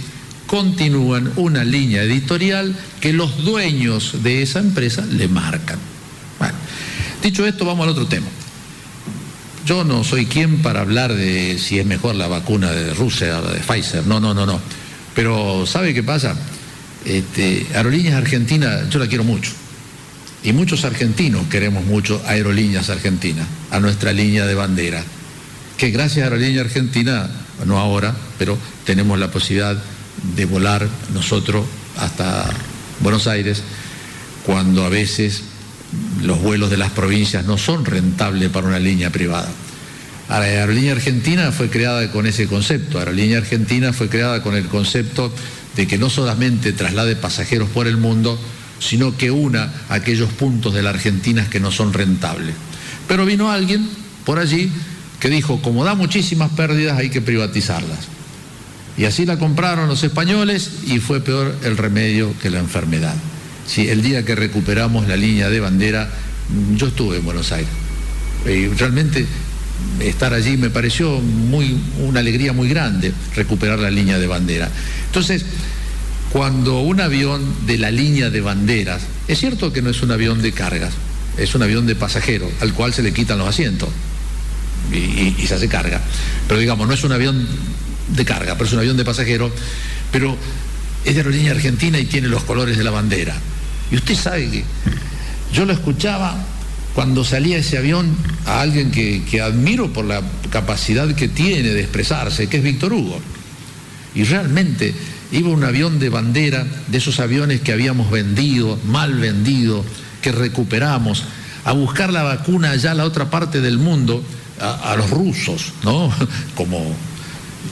[0.47, 5.79] continúan una línea editorial que los dueños de esa empresa le marcan.
[6.39, 6.55] Bueno,
[7.23, 8.27] dicho esto, vamos al otro tema.
[9.65, 13.51] Yo no soy quien para hablar de si es mejor la vacuna de Rusia o
[13.51, 14.61] de Pfizer, no, no, no, no.
[15.15, 16.37] Pero ¿sabe qué pasa?
[17.07, 19.53] Este, Aerolíneas Argentina, yo la quiero mucho.
[20.45, 25.03] Y muchos argentinos queremos mucho Aerolíneas Argentina, a nuestra línea de bandera.
[25.79, 27.31] Que gracias a Aerolíneas Argentina,
[27.65, 29.83] no ahora, pero tenemos la posibilidad
[30.37, 31.65] de volar nosotros
[31.97, 32.47] hasta
[33.01, 33.63] Buenos Aires,
[34.45, 35.45] cuando a veces
[36.23, 39.49] los vuelos de las provincias no son rentables para una línea privada.
[40.29, 42.99] La Aerolínea Argentina fue creada con ese concepto.
[42.99, 45.33] Aerolínea Argentina fue creada con el concepto
[45.75, 48.39] de que no solamente traslade pasajeros por el mundo,
[48.85, 52.55] sino que una aquellos puntos de la Argentina que no son rentables.
[53.09, 53.89] Pero vino alguien
[54.25, 54.71] por allí
[55.21, 57.99] que dijo, como da muchísimas pérdidas, hay que privatizarlas.
[58.97, 63.15] Y así la compraron los españoles y fue peor el remedio que la enfermedad.
[63.67, 66.11] Sí, el día que recuperamos la línea de bandera,
[66.77, 67.71] yo estuve en Buenos Aires.
[68.47, 69.27] Y realmente
[70.01, 74.69] estar allí me pareció muy, una alegría muy grande recuperar la línea de bandera.
[75.07, 75.45] Entonces,
[76.35, 80.43] cuando un avión de la línea de banderas, es cierto que no es un avión
[80.43, 80.93] de cargas,
[81.39, 83.89] es un avión de pasajeros al cual se le quitan los asientos
[84.93, 86.01] y, se hace carga.
[86.49, 87.47] Pero digamos, no es un avión
[88.09, 89.53] de carga, pero es un avión de pasajeros,
[90.11, 90.37] pero
[91.05, 93.37] es de aerolínea argentina y tiene los colores de la bandera.
[93.93, 94.65] Y usted sabe que
[95.53, 96.37] yo lo escuchaba
[96.97, 98.13] cuando salía ese avión
[98.45, 100.21] a alguien que, admiro por la
[100.51, 103.21] capacidad que tiene de expresarse, que es Víctor Hugo.
[104.17, 104.93] Y realmente
[105.33, 109.85] iba un avión de bandera, de esos aviones que habíamos vendido, mal vendido,
[110.23, 111.25] que recuperamos,
[111.65, 114.23] a buscar la vacuna allá a la otra parte del mundo,
[114.61, 116.13] a, los rusos, ¿no?
[116.55, 116.95] Como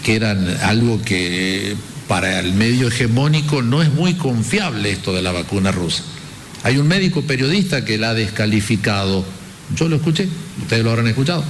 [0.03, 1.77] que eran algo que
[2.09, 6.03] para el medio hegemónico no es muy confiable esto de la vacuna rusa.
[6.65, 9.25] Hay un médico periodista que la ha descalificado.
[9.75, 10.29] Yo lo escuché,
[10.61, 11.45] ustedes lo habrán escuchado.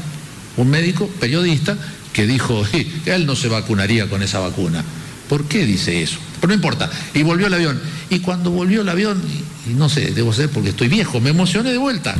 [0.56, 1.76] Un médico periodista
[2.12, 2.64] que dijo
[3.06, 4.84] él no se vacunaría con esa vacuna.
[5.32, 6.18] ¿Por qué dice eso?
[6.42, 6.90] Pero no importa.
[7.14, 7.80] Y volvió el avión.
[8.10, 9.18] Y cuando volvió el avión,
[9.66, 12.14] y no sé, debo ser porque estoy viejo, me emocioné de vuelta.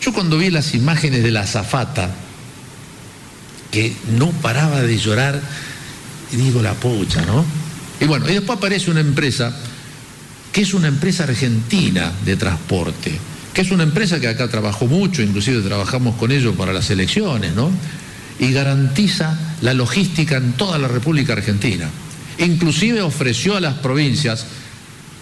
[0.00, 2.14] Yo cuando vi las imágenes de la azafata,
[3.72, 5.42] que no paraba de llorar,
[6.30, 7.44] digo la pucha, ¿no?
[7.98, 9.52] Y bueno, y después aparece una empresa
[10.52, 13.18] que es una empresa argentina de transporte,
[13.52, 17.52] que es una empresa que acá trabajó mucho, inclusive trabajamos con ellos para las elecciones,
[17.56, 17.72] ¿no?
[18.38, 21.90] Y garantiza la logística en toda la República Argentina.
[22.38, 24.46] Inclusive ofreció a las provincias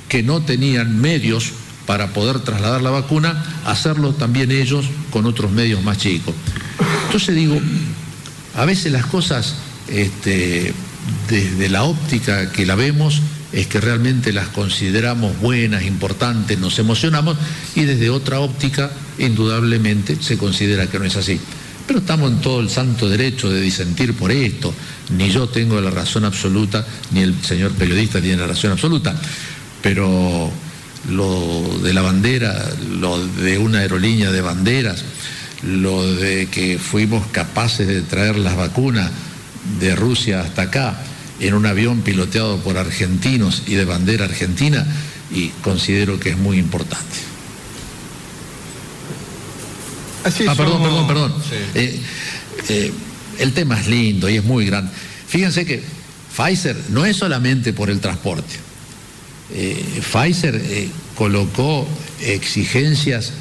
[0.08, 1.52] que no tenían medios
[1.86, 6.34] para poder trasladar la vacuna, hacerlo también ellos con otros medios más chicos.
[7.06, 7.60] Entonces digo,
[8.54, 9.54] a veces las cosas,
[9.88, 10.72] este,
[11.28, 17.36] desde la óptica que la vemos, es que realmente las consideramos buenas, importantes, nos emocionamos
[17.74, 21.40] y desde otra óptica indudablemente se considera que no es así.
[21.86, 24.72] Pero estamos en todo el santo derecho de disentir por esto.
[25.16, 29.14] Ni yo tengo la razón absoluta, ni el señor periodista tiene la razón absoluta.
[29.82, 30.50] Pero
[31.08, 32.64] lo de la bandera,
[32.98, 35.04] lo de una aerolínea de banderas,
[35.62, 39.10] lo de que fuimos capaces de traer las vacunas
[39.78, 41.00] de Rusia hasta acá,
[41.40, 44.86] en un avión piloteado por argentinos y de bandera argentina
[45.32, 47.16] y considero que es muy importante.
[50.24, 51.34] ah, perdón, perdón, perdón.
[51.74, 52.00] Eh,
[52.68, 52.92] eh,
[53.40, 54.92] el tema es lindo y es muy grande.
[55.26, 55.82] Fíjense que
[56.36, 58.54] Pfizer no es solamente por el transporte.
[59.52, 60.62] Eh, Pfizer
[61.16, 61.88] colocó
[62.20, 63.32] exigencias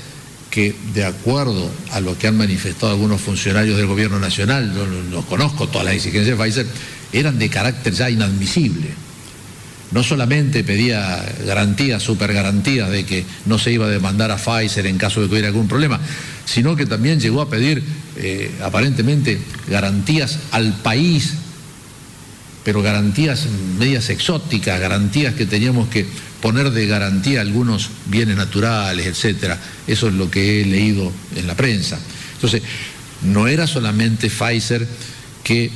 [0.49, 5.21] que de acuerdo a lo que han manifestado algunos funcionarios del gobierno nacional, yo no
[5.25, 6.65] conozco todas las exigencias de Pfizer,
[7.13, 8.87] eran de carácter ya inadmisible.
[9.91, 14.85] No solamente pedía garantías, super garantías de que no se iba a demandar a Pfizer
[14.85, 15.99] en caso de que hubiera algún problema,
[16.45, 17.83] sino que también llegó a pedir
[18.17, 21.33] eh, aparentemente garantías al país,
[22.63, 23.47] pero garantías
[23.79, 26.05] medias exóticas, garantías que teníamos que
[26.41, 29.59] poner de garantía algunos bienes naturales, etcétera.
[29.87, 31.99] Eso es lo que he leído en la prensa.
[32.35, 32.61] Entonces,
[33.23, 34.87] no era solamente Pfizer
[35.43, 35.71] que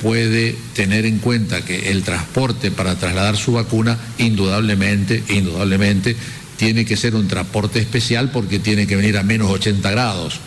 [0.00, 6.16] puede tener en cuenta que el transporte para trasladar su vacuna, indudablemente, indudablemente,
[6.56, 10.40] tiene que ser un transporte especial porque tiene que venir a menos 80 grados.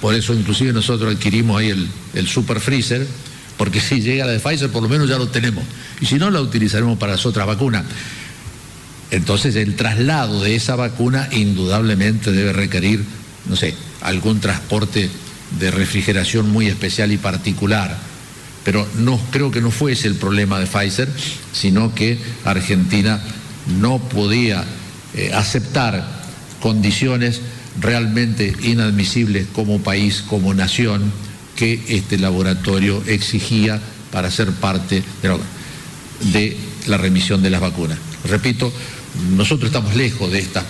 [0.00, 3.06] Por eso inclusive nosotros adquirimos ahí el, el super freezer,
[3.56, 5.64] porque si llega la de Pfizer por lo menos ya lo tenemos.
[6.00, 7.84] Y si no, la utilizaremos para las otras vacunas.
[9.10, 13.04] Entonces el traslado de esa vacuna indudablemente debe requerir,
[13.46, 15.10] no sé, algún transporte
[15.58, 18.11] de refrigeración muy especial y particular.
[18.64, 21.08] Pero no creo que no fuese el problema de Pfizer,
[21.52, 23.20] sino que Argentina
[23.80, 24.64] no podía
[25.14, 26.22] eh, aceptar
[26.60, 27.40] condiciones
[27.80, 31.12] realmente inadmisibles como país, como nación,
[31.56, 35.02] que este laboratorio exigía para ser parte
[36.32, 36.56] de
[36.86, 37.98] la remisión de las vacunas.
[38.24, 38.72] Repito,
[39.36, 40.64] nosotros estamos lejos de esta,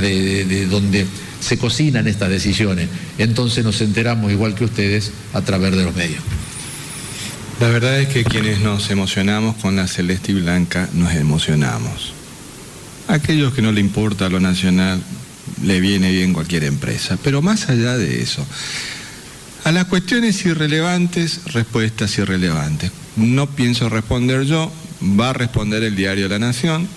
[0.00, 1.06] de, de, donde
[1.40, 2.88] se cocinan estas decisiones.
[3.18, 6.22] Entonces nos enteramos, igual que ustedes, a través de los medios.
[7.60, 12.12] La verdad es que quienes nos emocionamos con la celeste y blanca, nos emocionamos.
[13.08, 15.02] Aquellos que no le importa lo nacional,
[15.62, 17.18] le viene bien cualquier empresa.
[17.22, 18.44] Pero más allá de eso,
[19.64, 22.90] a las cuestiones irrelevantes, respuestas irrelevantes.
[23.16, 24.72] No pienso responder yo,
[25.18, 26.88] va a responder el diario La Nación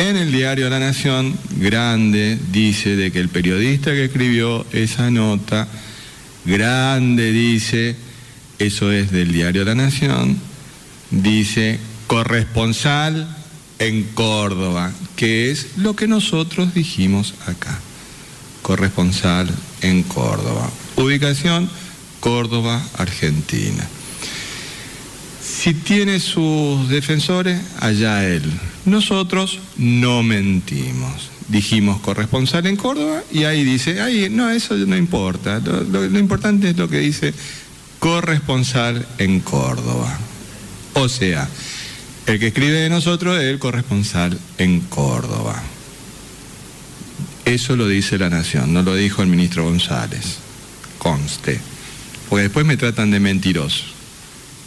[0.00, 5.68] en el diario La Nación, Grande dice de que el periodista que escribió esa nota,
[6.46, 7.96] Grande dice,
[8.60, 10.38] eso es del diario La Nación,
[11.10, 13.36] dice corresponsal
[13.78, 17.80] en Córdoba, que es lo que nosotros dijimos acá.
[18.62, 19.48] Corresponsal
[19.80, 20.70] en Córdoba.
[20.96, 21.70] Ubicación,
[22.20, 23.88] Córdoba, Argentina.
[25.42, 28.42] Si tiene sus defensores, allá él.
[28.84, 31.30] Nosotros no mentimos.
[31.48, 35.58] Dijimos corresponsal en Córdoba y ahí dice, ahí no, eso no importa.
[35.60, 37.34] Lo, importante es lo que dice
[38.00, 40.18] corresponsal en Córdoba.
[40.94, 41.48] O sea,
[42.26, 45.62] el que escribe de nosotros es el corresponsal en Córdoba.
[47.44, 50.38] Eso lo dice la Nación, no lo dijo el ministro González.
[50.98, 51.60] Conste.
[52.28, 53.84] Porque después me tratan de mentiroso.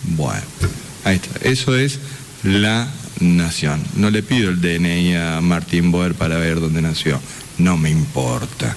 [0.04, 0.44] Bueno.
[1.04, 1.48] Ahí está.
[1.48, 2.00] Eso es
[2.44, 2.88] la
[3.20, 3.84] nación.
[3.96, 7.20] No le pido el DNI a Martín Boer para ver dónde nació.
[7.58, 8.76] No me importa.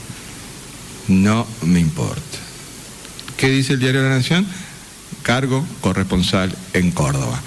[1.09, 2.46] No me importa.
[3.37, 4.47] ¿Qué dice el diario de la Nación?
[5.22, 7.39] Cargo corresponsal en Córdoba.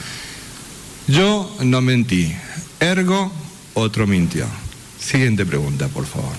[1.07, 2.31] Yo no mentí.
[2.79, 3.31] Ergo,
[3.73, 4.45] otro mintió.
[4.99, 6.33] Siguiente pregunta, por favor.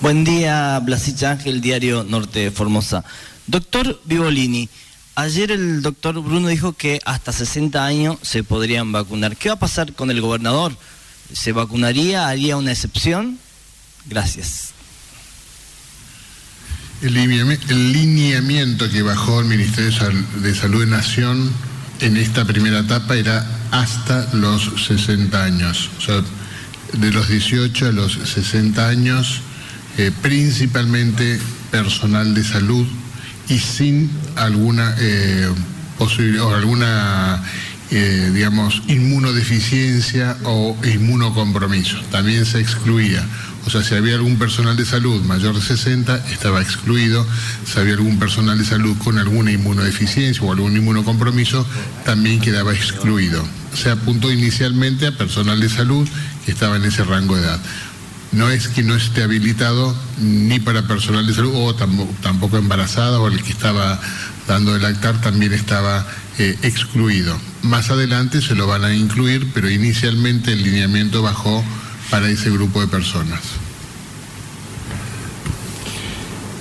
[0.00, 3.04] Buen día, Blasich Ángel, Diario Norte de Formosa.
[3.48, 4.68] Doctor Vivolini,
[5.16, 9.36] ayer el doctor Bruno dijo que hasta 60 años se podrían vacunar.
[9.36, 10.76] ¿Qué va a pasar con el gobernador?
[11.32, 12.28] ¿Se vacunaría?
[12.28, 13.38] ¿Haría una excepción?
[14.06, 14.72] Gracias.
[17.00, 17.14] El
[17.92, 19.90] lineamiento que bajó el Ministerio
[20.36, 21.50] de Salud de Nación
[22.00, 25.90] en esta primera etapa era hasta los 60 años.
[25.98, 26.22] O sea,
[26.92, 29.40] de los 18 a los 60 años
[29.98, 31.38] eh, principalmente
[31.70, 32.86] personal de salud
[33.48, 35.48] y sin alguna eh,
[35.98, 37.42] posibilidad o alguna
[37.94, 42.00] eh, digamos inmunodeficiencia o inmunocompromiso.
[42.10, 43.22] También se excluía.
[43.66, 47.26] O sea, si había algún personal de salud mayor de 60, estaba excluido.
[47.64, 51.66] Si había algún personal de salud con alguna inmunodeficiencia o algún inmunocompromiso,
[52.04, 53.46] también quedaba excluido.
[53.74, 56.08] Se apuntó inicialmente a personal de salud
[56.46, 57.60] que estaba en ese rango de edad
[58.32, 63.28] no es que no esté habilitado ni para personal de salud o tampoco, embarazada o
[63.28, 64.00] el que estaba
[64.48, 66.06] dando el lactar también estaba
[66.38, 67.36] eh, excluido.
[67.62, 71.64] Más adelante se lo van a incluir, pero inicialmente el lineamiento bajó
[72.10, 73.40] para ese grupo de personas.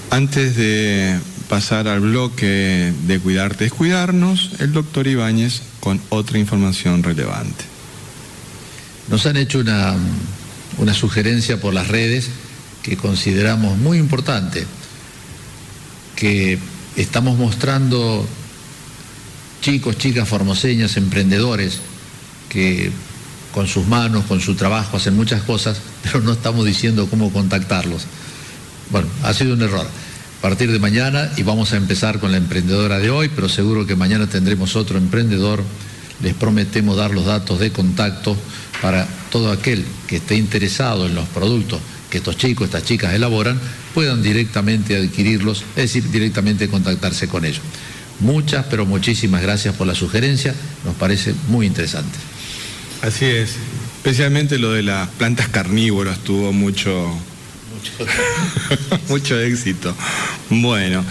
[0.09, 7.03] Antes de pasar al bloque de Cuidarte es Cuidarnos, el doctor Ibáñez con otra información
[7.03, 7.65] relevante.
[9.09, 9.95] Nos han hecho una
[10.77, 12.29] una sugerencia por las redes
[12.83, 14.65] que consideramos muy importante,
[16.15, 16.57] que
[16.95, 18.27] estamos mostrando
[19.61, 21.79] chicos, chicas formoseñas, emprendedores,
[22.49, 22.91] que
[23.53, 28.03] con sus manos, con su trabajo hacen muchas cosas, pero no estamos diciendo cómo contactarlos.
[28.89, 29.85] Bueno, ha sido un error.
[29.85, 33.85] A partir de mañana, y vamos a empezar con la emprendedora de hoy, pero seguro
[33.85, 35.63] que mañana tendremos otro emprendedor,
[36.23, 38.35] les prometemos dar los datos de contacto
[38.81, 43.59] para todo aquel que esté interesado en los productos que estos chicos, estas chicas elaboran,
[43.93, 47.61] puedan directamente adquirirlos, es decir, directamente contactarse con ellos.
[48.21, 50.55] Muchas, pero muchísimas gracias por la sugerencia,
[50.85, 52.17] nos parece muy interesante.
[53.01, 53.55] Así es,
[53.97, 57.11] especialmente lo de las plantas carnívoras tuvo mucho,
[59.09, 59.95] Mucho éxito.
[60.49, 61.03] Bueno,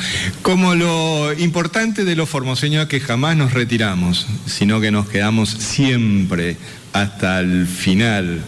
[0.43, 5.51] como lo importante de los formoseños es que jamás nos retiramos, sino que nos quedamos
[5.51, 6.57] siempre
[6.93, 8.43] hasta el final,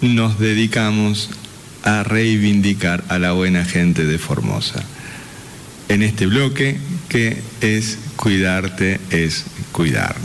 [0.00, 1.30] nos dedicamos
[1.82, 4.82] a reivindicar a la buena gente de Formosa.
[5.88, 6.78] En este bloque
[7.08, 10.18] que es cuidarte es cuidar.